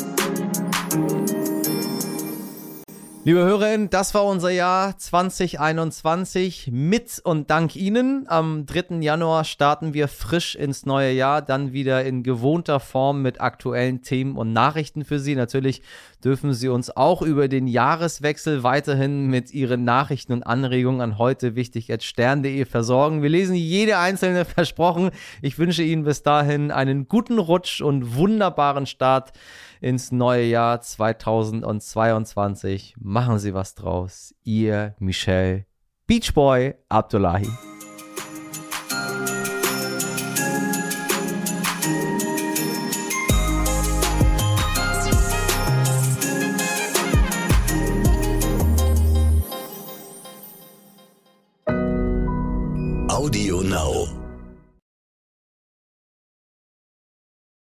Liebe 3.27 3.43
Hörerinnen, 3.43 3.89
das 3.89 4.13
war 4.13 4.23
unser 4.23 4.51
Jahr 4.51 4.97
2021 4.97 6.69
mit 6.71 7.19
und 7.21 7.49
dank 7.49 7.75
Ihnen. 7.75 8.23
Am 8.29 8.65
3. 8.65 9.01
Januar 9.01 9.43
starten 9.43 9.93
wir 9.93 10.07
frisch 10.07 10.55
ins 10.55 10.85
neue 10.85 11.11
Jahr, 11.11 11.41
dann 11.41 11.73
wieder 11.73 12.05
in 12.05 12.23
gewohnter 12.23 12.79
Form 12.79 13.21
mit 13.21 13.41
aktuellen 13.41 14.01
Themen 14.01 14.37
und 14.37 14.53
Nachrichten 14.53 15.03
für 15.03 15.19
Sie. 15.19 15.35
Natürlich 15.35 15.81
dürfen 16.23 16.53
Sie 16.53 16.69
uns 16.69 16.95
auch 16.95 17.21
über 17.21 17.49
den 17.49 17.67
Jahreswechsel 17.67 18.63
weiterhin 18.63 19.27
mit 19.27 19.53
Ihren 19.53 19.83
Nachrichten 19.83 20.31
und 20.31 20.43
Anregungen 20.43 21.01
an 21.01 21.17
heute 21.17 21.57
wichtig 21.57 21.93
stern.de 21.99 22.63
versorgen. 22.63 23.23
Wir 23.23 23.29
lesen 23.29 23.55
jede 23.55 23.97
einzelne 23.97 24.45
versprochen. 24.45 25.11
Ich 25.41 25.59
wünsche 25.59 25.83
Ihnen 25.83 26.05
bis 26.05 26.23
dahin 26.23 26.71
einen 26.71 27.09
guten 27.09 27.39
Rutsch 27.39 27.81
und 27.81 28.15
wunderbaren 28.15 28.85
Start 28.85 29.33
ins 29.81 30.11
neue 30.11 30.45
Jahr 30.45 30.81
2022. 30.81 32.95
Machen 32.99 33.39
Sie 33.39 33.53
was 33.53 33.75
draus. 33.75 34.35
Ihr 34.43 34.95
Michel 34.99 35.65
Beachboy 36.07 36.73
Abdullahi. 36.89 37.47